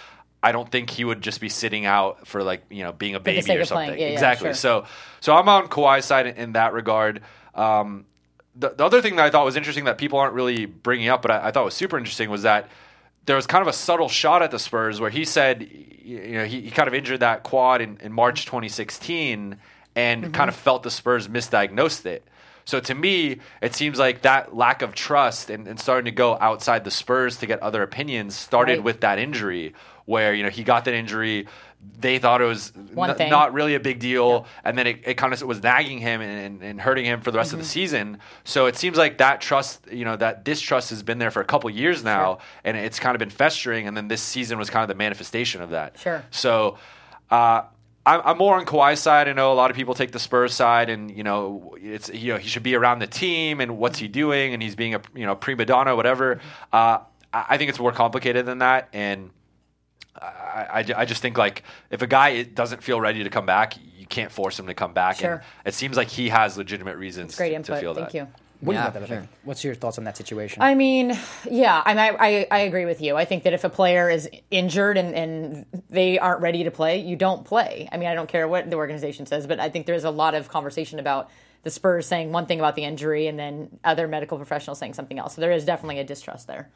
[0.44, 3.20] I don't think he would just be sitting out for like, you know, being a
[3.20, 3.90] baby or something.
[4.00, 4.48] Yeah, yeah, exactly.
[4.50, 4.54] sure.
[4.54, 4.86] So,
[5.20, 7.22] so I'm on Kawhi's side in, in that regard.
[7.56, 8.06] Um,
[8.56, 11.22] the, the other thing that I thought was interesting that people aren't really bringing up,
[11.22, 12.70] but I, I thought was super interesting was that
[13.26, 15.68] there was kind of a subtle shot at the Spurs where he said,
[16.04, 19.58] you know, he, he kind of injured that quad in, in March 2016
[19.96, 20.32] and Mm-hmm.
[20.32, 22.24] kind of felt the Spurs misdiagnosed it.
[22.66, 26.38] So to me, it seems like that lack of trust and, and starting to go
[26.40, 28.84] outside the Spurs to get other opinions started Right.
[28.84, 29.74] with that injury,
[30.08, 31.48] where you know he got that injury.
[32.00, 35.32] they thought it was n- not really a big deal, and then it, it kind
[35.32, 37.70] of was nagging him and, and, hurting him for the rest of the Mm-hmm.
[37.70, 38.18] season.
[38.44, 41.46] So it seems like that trust, you know, that distrust has been there for a
[41.46, 43.88] couple years now, and it's kind of been festering.
[43.88, 46.00] And then this season was kind of the manifestation of that.
[46.00, 46.24] Sure.
[46.32, 46.78] So.
[47.30, 47.62] Uh,
[48.06, 49.28] I'm, I'm more on Kawhi's side.
[49.28, 52.32] I know a lot of people take the Spurs side, and you know, it's you
[52.32, 55.02] know he should be around the team, and what's he doing, and he's being a
[55.14, 56.40] you know prima donna, whatever.
[56.72, 57.00] Uh,
[57.34, 59.32] I I think it's more complicated than that, and
[60.22, 63.76] I, I, I just think like if a guy doesn't feel ready to come back,
[63.98, 65.18] you can't force him to come back.
[65.18, 65.34] Sure.
[65.34, 67.80] And it seems like he has legitimate reasons Great to input.
[67.80, 68.18] feel Thank that.
[68.18, 68.28] you.
[68.60, 69.14] What do Yeah, you think that?
[69.14, 69.28] sure.
[69.44, 70.64] What's your thoughts on that situation?
[70.64, 71.16] I mean,
[71.50, 73.16] yeah, I, mean, I, I I agree with you.
[73.16, 77.00] I think that if a player is injured and, and they aren't ready to play,
[77.02, 77.88] you don't play.
[77.92, 80.34] I mean, I don't care what the organization says, but I think there's a lot
[80.34, 81.30] of conversation about
[81.62, 85.20] the Spurs saying one thing about the injury and then other medical professionals saying something
[85.20, 85.36] else.
[85.36, 86.70] So there is definitely a distrust there.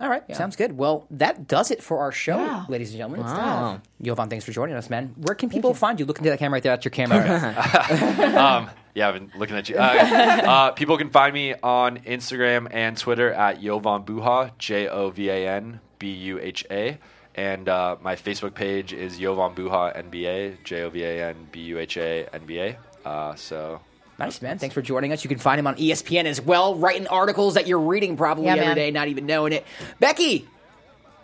[0.00, 0.76] All right, sounds good.
[0.78, 2.64] Well, that does it for our show, Yeah.
[2.68, 3.20] ladies and gentlemen.
[3.26, 3.80] Wow.
[4.00, 5.14] Jovan, thanks for joining us, man.
[5.18, 6.06] Where can people find you?
[6.06, 6.72] Look into that camera right there.
[6.72, 7.20] That's your camera.
[8.40, 9.76] Um, yeah, I've been looking at you.
[9.76, 9.80] Uh,
[10.48, 15.28] uh, people can find me on Instagram and Twitter at Jovan Buha, J O V
[15.28, 16.98] A N B U H A.
[17.34, 21.60] And uh, my Facebook page is Jovan Buha NBA, J O V A N B
[21.60, 22.76] U H A NBA.
[23.04, 23.80] Uh, so
[24.20, 24.58] nice, man.
[24.58, 25.24] Thanks for joining us.
[25.24, 28.52] You can find him on ESPN as well, writing articles that you're reading probably Yeah,
[28.52, 28.76] every man.
[28.76, 29.66] day, not even knowing it.
[29.98, 30.46] Becky,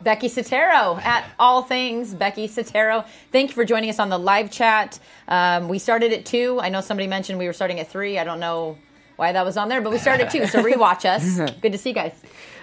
[0.03, 3.07] Becky Sattero at All Things Becky Sattero.
[3.32, 4.99] Thank you for joining us on the live chat.
[5.28, 6.59] Um, we started at two.
[6.61, 8.18] I know somebody mentioned we were starting at three.
[8.18, 8.76] I don't know
[9.16, 10.47] why that was on there, but we started at two.
[10.47, 11.51] So rewatch us.
[11.61, 12.12] Good to see you guys.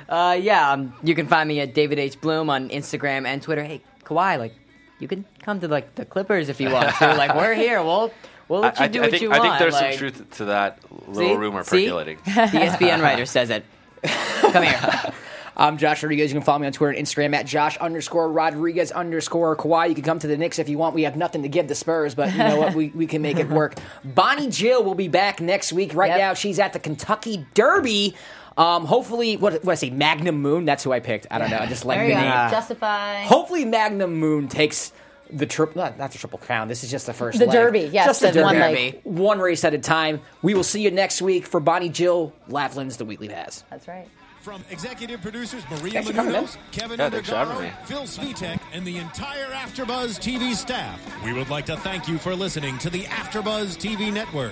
[0.08, 3.64] Uh, yeah, um, you can find me at David H Bloom on Instagram and Twitter.
[3.64, 4.54] Hey, Kawhi, like
[5.00, 7.08] you can come to like the Clippers if you want to.
[7.18, 7.82] like we're here.
[7.82, 8.12] We'll
[8.48, 10.32] we'll let you I, do I what think, you I think there's like, some truth
[10.38, 11.36] to that little see?
[11.36, 11.86] rumor See?
[11.86, 12.18] percolating.
[12.26, 13.66] The ESPN writer says it.
[14.04, 15.14] Come here.
[15.56, 16.32] I'm Josh Rodriguez.
[16.34, 19.88] You can follow me on Twitter and Instagram at Josh underscore Rodriguez underscore Kawhi.
[19.90, 20.96] You can come to the Knicks if you want.
[20.96, 22.74] We have nothing to give the Spurs, but you know what?
[22.74, 23.76] We, we can make it work.
[24.04, 25.94] Bonnie Jill will be back next week.
[25.94, 26.18] Right Yep.
[26.18, 28.16] now, she's at the Kentucky Derby.
[28.58, 30.66] Um, hopefully, what, what I say, Magnum Moon.
[30.66, 31.28] That's who I picked.
[31.30, 31.60] I don't know.
[31.60, 32.22] I just like There the you go.
[32.24, 32.50] name.
[32.50, 33.22] Justify.
[33.22, 34.92] Hopefully, Magnum Moon takes
[35.38, 36.68] the triple, not, not the triple crown.
[36.68, 37.54] This is just the first The leg.
[37.54, 38.74] Derby, yes, just the the one Derby.
[38.76, 39.02] leg.
[39.04, 40.22] one race at a time.
[40.42, 43.64] We will see you next week for Bonnie Jill Laflin's The Weekly Pass.
[43.70, 44.08] That's right.
[44.42, 47.86] From executive producers Maria Thanks Menounos, Kevin Yeah, thanks for having Undergaro.
[47.86, 52.36] Phil Svitek, and the entire AfterBuzz TV staff, we would like to thank you for
[52.36, 54.52] listening to the AfterBuzz TV network.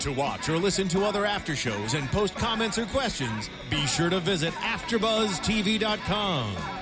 [0.00, 4.10] To watch or listen to other after shows and post comments or questions, be sure
[4.10, 6.81] to visit AfterBuzzTV.com.